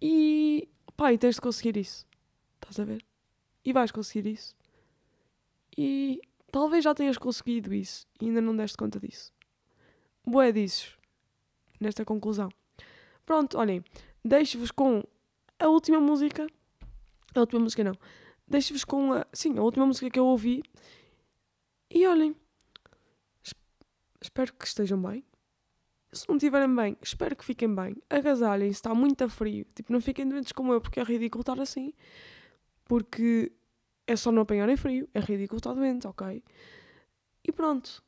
E 0.00 0.68
pá, 0.96 1.12
e 1.12 1.18
tens 1.18 1.34
de 1.36 1.40
conseguir 1.40 1.76
isso. 1.76 2.06
Estás 2.54 2.78
a 2.78 2.84
ver? 2.84 3.04
E 3.64 3.72
vais 3.72 3.90
conseguir 3.90 4.28
isso. 4.28 4.54
E 5.76 6.20
talvez 6.52 6.84
já 6.84 6.94
tenhas 6.94 7.18
conseguido 7.18 7.74
isso 7.74 8.06
e 8.20 8.26
ainda 8.26 8.40
não 8.40 8.56
deste 8.56 8.76
conta 8.76 9.00
disso. 9.00 9.32
Boé 10.24 10.52
disso 10.52 10.96
nesta 11.80 12.04
conclusão. 12.04 12.48
Pronto, 13.24 13.58
olhem, 13.58 13.82
deixo-vos 14.24 14.70
com 14.70 15.02
a 15.58 15.68
última 15.68 16.00
música. 16.00 16.46
A 17.34 17.40
última 17.40 17.60
música 17.60 17.82
não. 17.82 17.94
Deixo-vos 18.46 18.84
com 18.84 19.12
a. 19.12 19.26
Sim, 19.32 19.58
a 19.58 19.62
última 19.62 19.86
música 19.86 20.10
que 20.10 20.18
eu 20.18 20.26
ouvi. 20.26 20.62
E 21.90 22.06
olhem. 22.06 22.36
Espero 24.22 24.52
que 24.52 24.66
estejam 24.66 25.00
bem. 25.00 25.24
Se 26.12 26.28
não 26.28 26.36
estiverem 26.36 26.74
bem, 26.74 26.96
espero 27.00 27.36
que 27.36 27.44
fiquem 27.44 27.74
bem. 27.74 27.96
Agasalhem-se, 28.08 28.78
está 28.78 28.94
muito 28.94 29.24
a 29.24 29.28
frio. 29.28 29.64
Tipo, 29.74 29.92
não 29.92 30.00
fiquem 30.00 30.28
doentes 30.28 30.52
como 30.52 30.72
eu, 30.72 30.80
porque 30.80 31.00
é 31.00 31.02
ridículo 31.02 31.42
estar 31.42 31.60
assim. 31.60 31.92
Porque 32.84 33.52
é 34.06 34.16
só 34.16 34.30
não 34.32 34.42
apanharem 34.42 34.76
frio. 34.76 35.08
É 35.14 35.20
ridículo 35.20 35.58
estar 35.58 35.72
doente, 35.72 36.06
ok? 36.06 36.42
E 37.44 37.52
pronto. 37.52 38.02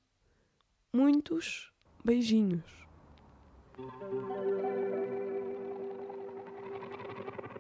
Muitos 0.93 1.73
beijinhos. 2.05 2.83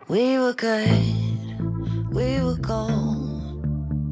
We 0.09 0.39
were 0.39 0.53
good, 0.53 2.13
we 2.13 2.43
were 2.43 2.59
gold, 2.59 3.32